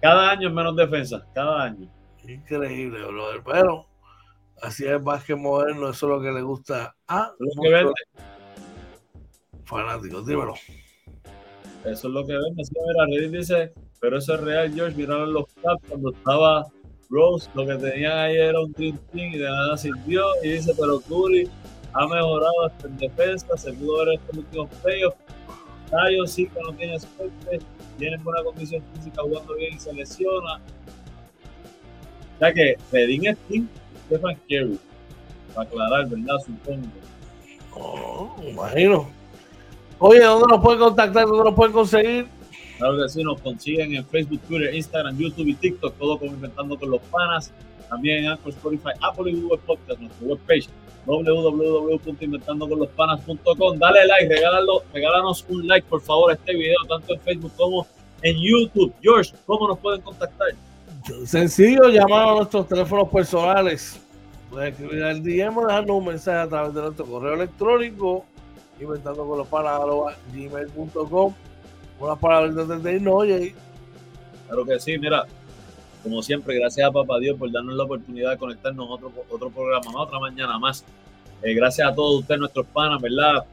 [0.00, 1.88] Cada año es menos defensa, cada año.
[2.26, 3.42] Increíble, brother.
[3.44, 3.86] Pero
[4.62, 7.54] así es más que moderno, eso es lo que le gusta a los
[9.64, 10.26] fanáticos.
[10.26, 10.54] Dímelo.
[11.84, 12.60] Eso es lo que ven.
[12.60, 14.96] Así, mira, Reddit dice, pero eso es real, George.
[14.96, 16.66] Miraron los caps cuando estaba
[17.10, 20.24] Rose, lo que tenían ahí era un Team y de nada sirvió.
[20.42, 21.50] Y dice, pero Curry
[21.92, 25.18] ha mejorado hasta en defensa, se pudo ver estos últimos playoffs.
[25.90, 27.60] Tayo sí que no tiene suerte,
[27.98, 30.60] tiene buena condición física jugando bien y se lesiona.
[32.38, 33.68] Sea que Redin es Team
[34.06, 34.78] Stephen Curry,
[35.54, 36.36] para aclarar, ¿verdad?
[36.44, 36.88] Supongo.
[37.74, 39.08] Oh, imagino.
[39.98, 41.26] Oye, ¿dónde nos pueden contactar?
[41.26, 42.26] ¿Dónde nos pueden conseguir?
[42.78, 46.76] Claro que sí, nos consiguen en Facebook, Twitter, Instagram, YouTube y TikTok, todo como Inventando
[46.78, 47.52] con los Panas.
[47.88, 50.68] También en Anchor, Spotify, Apple y Google Podcast, nuestra webpage
[51.06, 53.78] www.inventandoconlospanas.com.
[53.78, 57.86] Dale like, regálalo, regálanos un like, por favor, a este video, tanto en Facebook como
[58.22, 58.92] en YouTube.
[59.02, 60.48] George, ¿cómo nos pueden contactar?
[61.26, 64.00] Sencillo, llamar a nuestros teléfonos personales.
[64.50, 68.24] Pueden escribir al DM o dejarnos un mensaje a través de nuestro correo electrónico
[68.80, 69.80] inventando con los panas
[70.32, 71.34] gmail.com
[72.00, 73.54] unas palabras de no oye.
[74.46, 75.24] Claro que sí mira
[76.02, 79.50] como siempre gracias a papá Dios por darnos la oportunidad de conectarnos a otro, otro
[79.50, 80.84] programa otra mañana más.
[81.42, 83.44] Eh, gracias a todos ustedes nuestros panas verdad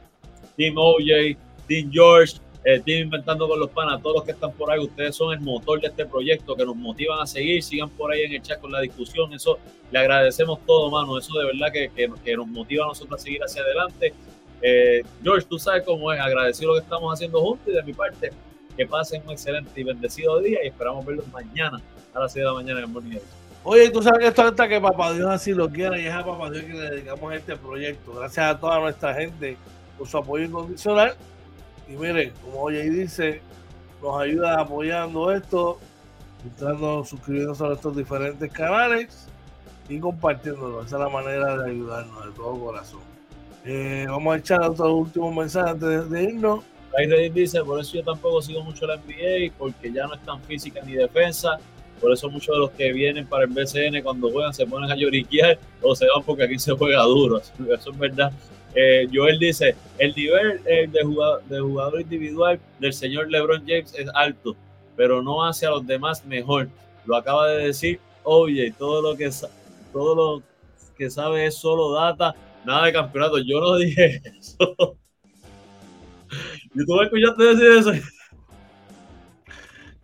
[0.56, 1.36] Team OJ
[1.66, 5.16] Team George eh, Team Inventando con los Panas, todos los que están por ahí, ustedes
[5.16, 8.34] son el motor de este proyecto que nos motivan a seguir, sigan por ahí en
[8.34, 9.58] el chat con la discusión, eso
[9.90, 13.22] le agradecemos todo, mano, eso de verdad que, que, que nos motiva a nosotros a
[13.22, 14.14] seguir hacia adelante
[14.62, 17.92] eh, George, tú sabes cómo es, agradecido lo que estamos haciendo juntos y de mi
[17.92, 18.30] parte,
[18.76, 21.80] que pasen un excelente y bendecido día y esperamos verlos mañana
[22.14, 23.18] a las 6 de la mañana en el Morning
[23.64, 26.24] Oye, tú sabes que esto hasta que Papá Dios así lo quiera y es a
[26.24, 28.14] Papá Dios que le dedicamos a este proyecto.
[28.14, 29.56] Gracias a toda nuestra gente
[29.98, 31.14] por su apoyo incondicional.
[31.88, 33.40] Y miren, como oye y dice,
[34.02, 35.78] nos ayuda apoyando esto,
[36.44, 39.26] entrando, suscribiéndose a nuestros diferentes canales
[39.88, 40.82] y compartiéndolo.
[40.82, 43.00] Esa es la manera de ayudarnos de todo corazón.
[43.64, 46.64] Eh, vamos a echar otro último mensaje antes de, irnos.
[46.98, 50.42] Ahí dice, por eso yo tampoco sigo mucho la NBA, porque ya no es tan
[50.42, 51.58] física ni defensa.
[52.00, 54.96] Por eso muchos de los que vienen para el BCN cuando juegan se ponen a
[54.96, 57.38] lloriquear o se van porque aquí se juega duro.
[57.70, 58.32] Eso es verdad.
[58.74, 64.56] Eh, Joel dice, el nivel eh, de, jugador, individual del señor LeBron James es alto,
[64.96, 66.68] pero no hace a los demás mejor.
[67.04, 69.30] Lo acaba de decir, oye, todo lo que,
[69.92, 70.42] todo lo
[70.96, 73.38] que sabe es solo data nada de campeonato.
[73.38, 74.96] Yo no dije eso.
[76.74, 77.92] ¿Y tú me escuchaste decir eso?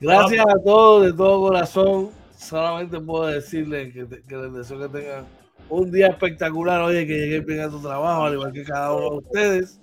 [0.01, 2.11] Gracias a todos de todo corazón.
[2.37, 4.07] Solamente puedo decirles que,
[4.37, 5.27] les deseo que tengan
[5.69, 6.81] un día espectacular.
[6.83, 9.81] Oye, que lleguen bien a tu trabajo, al igual que cada uno de ustedes.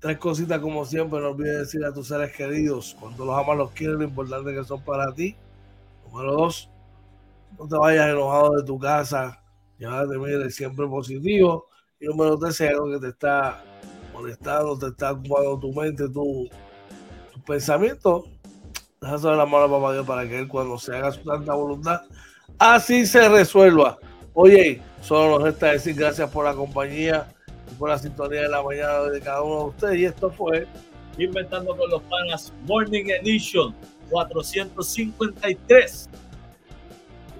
[0.00, 3.70] Tres cositas como siempre, no olvides decir a tus seres queridos, cuando los amas, los
[3.72, 5.34] quieres, lo importante que son para ti.
[6.06, 6.70] Número dos,
[7.58, 9.42] no te vayas enojado de tu casa,
[9.78, 11.66] llévate, mire, siempre positivo.
[11.98, 13.64] Y número tres, si hay algo que te está
[14.12, 16.48] molestando, te está ocupando tu mente, tu,
[17.32, 18.24] tu pensamiento,
[19.00, 21.54] deja sobre la mano a papá Dios para que él cuando se haga su santa
[21.54, 22.02] voluntad,
[22.58, 23.98] así se resuelva.
[24.38, 27.26] Oye, solo nos resta decir gracias por la compañía
[27.72, 29.98] y por la sintonía de la mañana de cada uno de ustedes.
[29.98, 30.66] Y esto fue
[31.16, 33.74] Inventando con los Panas Morning Edition
[34.10, 36.10] 453.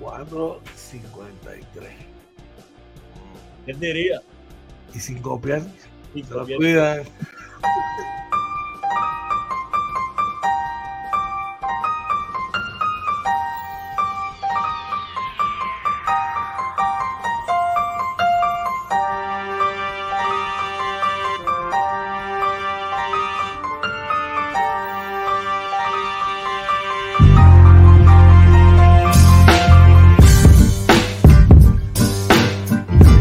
[0.01, 1.91] 453.
[3.67, 4.23] ¿Quién diría?
[4.95, 5.61] Y sin copiar.
[6.15, 6.57] Se lo copiar.
[6.57, 7.03] cuidan.